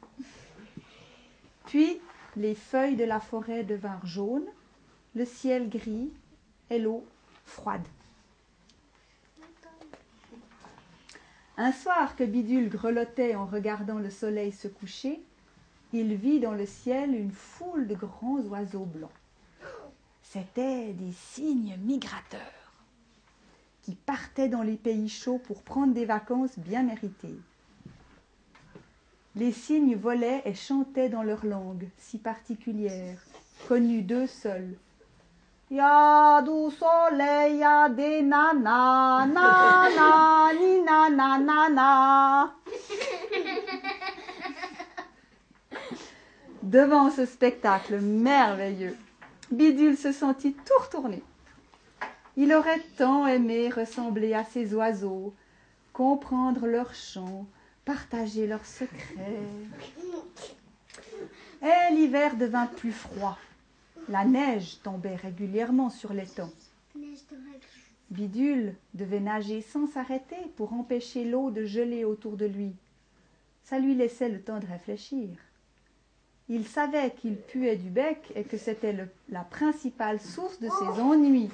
Puis 1.66 2.00
les 2.36 2.56
feuilles 2.56 2.96
de 2.96 3.04
la 3.04 3.20
forêt 3.20 3.64
devinrent 3.64 4.06
jaunes, 4.06 4.48
le 5.16 5.26
ciel 5.26 5.70
gris 5.70 6.12
et 6.70 6.78
l'eau 6.78 7.04
froide. 7.46 7.88
Un 11.58 11.72
soir 11.72 12.16
que 12.16 12.24
Bidule 12.24 12.70
grelottait 12.70 13.34
en 13.34 13.48
regardant 13.48 13.98
le 13.98 14.12
soleil 14.12 14.52
se 14.52 14.68
coucher, 14.68 15.20
il 15.92 16.14
vit 16.14 16.40
dans 16.40 16.54
le 16.54 16.68
ciel 16.68 17.16
une 17.16 17.32
foule 17.32 17.88
de 17.88 17.96
grands 17.96 18.42
oiseaux 18.42 18.86
blancs 18.86 19.10
C'étaient 20.38 20.94
des 20.94 21.14
cygnes 21.14 21.78
migrateurs 21.80 22.40
qui 23.82 23.96
partaient 23.96 24.50
dans 24.50 24.62
les 24.62 24.76
pays 24.76 25.10
chauds 25.10 25.40
pour 25.40 25.64
prendre 25.64 25.96
des 25.96 26.06
vacances 26.06 26.60
bien 26.60 26.84
méritées. 26.84 27.40
Les 29.36 29.52
cygnes 29.52 29.96
volaient 29.96 30.44
et 30.46 30.54
chantaient 30.54 31.10
dans 31.10 31.24
leur 31.24 31.44
langue 31.44 31.88
si 31.98 32.20
particulière, 32.20 33.18
connue 33.68 34.04
d'eux 34.04 34.28
seuls. 34.28 34.78
Ya 35.72 36.44
du 36.44 36.70
soleil, 36.76 37.58
ya 37.58 37.90
des 37.90 38.22
nanas, 38.22 39.26
nana, 39.26 40.54
ni 40.54 40.82
nana, 40.84 41.40
nana. 41.40 42.54
Devant 46.62 47.10
ce 47.10 47.26
spectacle 47.26 48.00
merveilleux, 48.02 48.96
Bidule 49.52 49.98
se 49.98 50.12
sentit 50.12 50.54
tout 50.54 50.84
retourné. 50.84 51.24
Il 52.36 52.54
aurait 52.54 52.84
tant 52.98 53.26
aimé 53.26 53.70
ressembler 53.70 54.34
à 54.34 54.44
ces 54.44 54.74
oiseaux, 54.74 55.34
comprendre 55.94 56.68
leurs 56.68 56.94
chants, 56.94 57.48
partager 57.86 58.46
leurs 58.46 58.66
secrets. 58.66 59.42
Et 61.64 61.94
l'hiver 61.94 62.36
devint 62.36 62.68
plus 62.68 62.92
froid. 62.92 63.38
La 64.10 64.26
neige 64.26 64.80
tombait 64.84 65.16
régulièrement 65.16 65.90
sur 65.90 66.14
l'étang. 66.14 66.52
Bidule 68.12 68.76
devait 68.94 69.20
nager 69.20 69.62
sans 69.62 69.88
s'arrêter 69.88 70.38
pour 70.56 70.74
empêcher 70.74 71.26
l'eau 71.26 71.52
de 71.52 71.66
geler 71.66 72.06
autour 72.06 72.38
de 72.38 72.46
lui. 72.46 72.74
Ça 73.64 73.80
lui 73.80 73.96
laissait 73.96 74.30
le 74.30 74.42
temps 74.42 74.60
de 74.60 74.66
réfléchir. 74.66 75.30
Il 76.50 76.66
savait 76.66 77.12
qu'il 77.12 77.36
puait 77.36 77.76
du 77.76 77.90
bec 77.90 78.32
et 78.36 78.44
que 78.44 78.58
c'était 78.58 78.96
la 79.30 79.42
principale 79.42 80.22
source 80.22 80.60
de 80.60 80.70
ses 80.70 81.02
ennuis. 81.02 81.52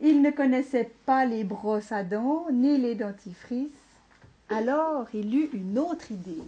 Il 0.00 0.22
ne 0.22 0.30
connaissait 0.30 0.90
pas 1.06 1.24
les 1.24 1.44
brosses 1.44 1.92
à 1.92 2.04
dents 2.04 2.46
ni 2.52 2.76
les 2.78 2.94
dentifrices. 2.94 3.70
Alors 4.48 5.06
il 5.12 5.34
eut 5.34 5.50
une 5.52 5.78
autre 5.78 6.10
idée. 6.10 6.42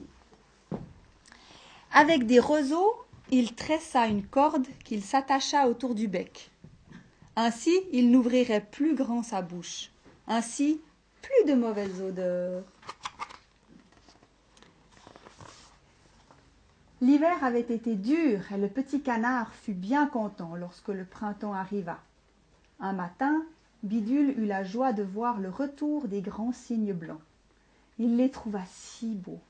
Avec 1.92 2.26
des 2.26 2.40
roseaux, 2.40 2.94
il 3.30 3.54
tressa 3.54 4.06
une 4.06 4.24
corde 4.24 4.66
qu'il 4.84 5.02
s'attacha 5.02 5.68
autour 5.68 5.94
du 5.94 6.08
bec. 6.08 6.50
Ainsi, 7.36 7.72
il 7.92 8.10
n'ouvrirait 8.10 8.66
plus 8.70 8.94
grand 8.94 9.22
sa 9.22 9.42
bouche. 9.42 9.90
Ainsi, 10.26 10.80
plus 11.22 11.52
de 11.52 11.54
mauvaises 11.54 12.00
odeurs. 12.00 12.62
L'hiver 17.02 17.42
avait 17.42 17.60
été 17.60 17.94
dur 17.94 18.40
et 18.52 18.58
le 18.58 18.68
petit 18.68 19.00
canard 19.00 19.54
fut 19.54 19.72
bien 19.72 20.06
content 20.06 20.54
lorsque 20.54 20.88
le 20.88 21.04
printemps 21.04 21.54
arriva. 21.54 21.98
Un 22.78 22.92
matin, 22.92 23.42
Bidule 23.82 24.38
eut 24.38 24.44
la 24.44 24.64
joie 24.64 24.92
de 24.92 25.02
voir 25.02 25.40
le 25.40 25.48
retour 25.48 26.08
des 26.08 26.20
grands 26.20 26.52
cygnes 26.52 26.92
blancs. 26.92 27.20
Il 27.98 28.18
les 28.18 28.30
trouva 28.30 28.60
si 28.66 29.14
beaux 29.14 29.40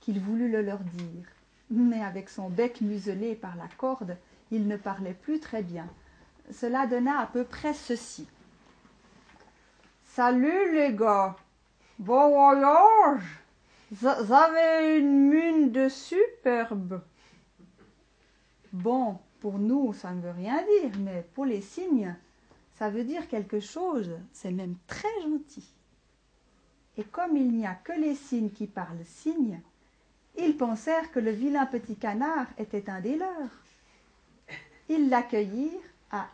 qu'il 0.00 0.20
voulut 0.20 0.48
le 0.48 0.62
leur 0.62 0.78
dire. 0.78 1.26
Mais 1.70 2.02
avec 2.02 2.28
son 2.28 2.48
bec 2.48 2.80
muselé 2.80 3.34
par 3.34 3.56
la 3.56 3.66
corde, 3.78 4.16
il 4.52 4.68
ne 4.68 4.76
parlait 4.76 5.14
plus 5.14 5.40
très 5.40 5.62
bien. 5.62 5.88
Cela 6.52 6.86
donna 6.86 7.18
à 7.18 7.26
peu 7.26 7.42
près 7.42 7.74
ceci. 7.74 8.28
Salut 10.04 10.74
les 10.74 10.94
gars, 10.94 11.34
bon 11.98 12.28
voyage. 12.28 13.41
Avez 14.00 14.98
une 14.98 15.28
mine 15.28 15.70
de 15.70 15.88
superbe. 15.90 17.02
Bon, 18.72 19.18
pour 19.40 19.58
nous, 19.58 19.92
ça 19.92 20.12
ne 20.12 20.22
veut 20.22 20.30
rien 20.30 20.62
dire, 20.80 20.92
mais 20.98 21.26
pour 21.34 21.44
les 21.44 21.60
cygnes, 21.60 22.16
ça 22.78 22.88
veut 22.88 23.04
dire 23.04 23.28
quelque 23.28 23.60
chose, 23.60 24.10
c'est 24.32 24.50
même 24.50 24.76
très 24.86 25.20
gentil. 25.22 25.68
Et 26.96 27.04
comme 27.04 27.36
il 27.36 27.52
n'y 27.52 27.66
a 27.66 27.74
que 27.74 27.92
les 27.92 28.14
cygnes 28.14 28.50
qui 28.50 28.66
parlent 28.66 29.04
cygne, 29.04 29.60
ils 30.38 30.56
pensèrent 30.56 31.12
que 31.12 31.20
le 31.20 31.30
vilain 31.30 31.66
petit 31.66 31.96
canard 31.96 32.46
était 32.56 32.88
un 32.88 33.00
des 33.00 33.16
leurs. 33.16 33.62
Ils 34.88 35.10
l'accueillirent 35.10 35.80
à, 36.10 36.28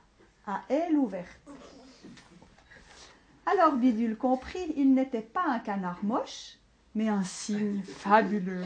à 0.47 0.63
aile 0.69 0.97
ouverte. 0.97 1.41
Alors 3.47 3.73
Bidule 3.73 4.17
comprit, 4.17 4.73
il 4.77 4.95
n'était 4.95 5.23
pas 5.23 5.45
un 5.45 5.59
canard 5.59 6.05
moche, 6.05 6.58
mais 6.99 7.09
un 7.09 7.23
cygne 7.23 7.81
fabuleux. 7.83 8.65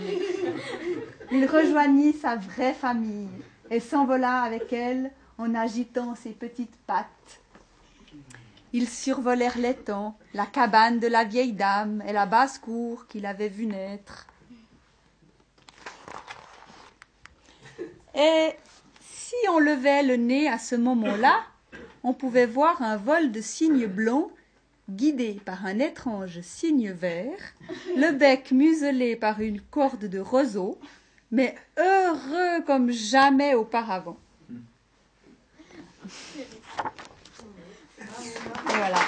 Il 1.30 1.46
rejoignit 1.46 2.14
sa 2.14 2.36
vraie 2.36 2.74
famille 2.74 3.28
et 3.70 3.78
s'envola 3.78 4.42
avec 4.42 4.72
elle 4.72 5.10
en 5.36 5.54
agitant 5.54 6.14
ses 6.14 6.30
petites 6.30 6.76
pattes 6.86 7.42
ils 8.72 8.88
survolèrent 8.88 9.58
l'étang, 9.58 10.16
la 10.32 10.46
cabane 10.46 10.98
de 10.98 11.06
la 11.06 11.24
vieille 11.24 11.52
dame 11.52 12.02
et 12.06 12.12
la 12.14 12.24
basse-cour 12.24 13.06
qu'il 13.06 13.26
avait 13.26 13.50
vue 13.50 13.66
naître. 13.66 14.26
Et 18.14 18.50
si 19.00 19.34
on 19.50 19.58
levait 19.58 20.02
le 20.02 20.16
nez 20.16 20.48
à 20.48 20.58
ce 20.58 20.74
moment-là, 20.74 21.42
on 22.02 22.14
pouvait 22.14 22.46
voir 22.46 22.80
un 22.80 22.96
vol 22.96 23.30
de 23.30 23.42
cygnes 23.42 23.86
blancs 23.86 24.30
guidé 24.96 25.40
par 25.44 25.66
un 25.66 25.78
étrange 25.78 26.40
cygne 26.40 26.92
vert, 26.92 27.54
le 27.96 28.12
bec 28.12 28.52
muselé 28.52 29.16
par 29.16 29.40
une 29.40 29.60
corde 29.60 30.06
de 30.06 30.18
roseau, 30.18 30.78
mais 31.30 31.54
heureux 31.78 32.62
comme 32.66 32.90
jamais 32.90 33.54
auparavant. 33.54 34.18
Voilà. 38.66 38.98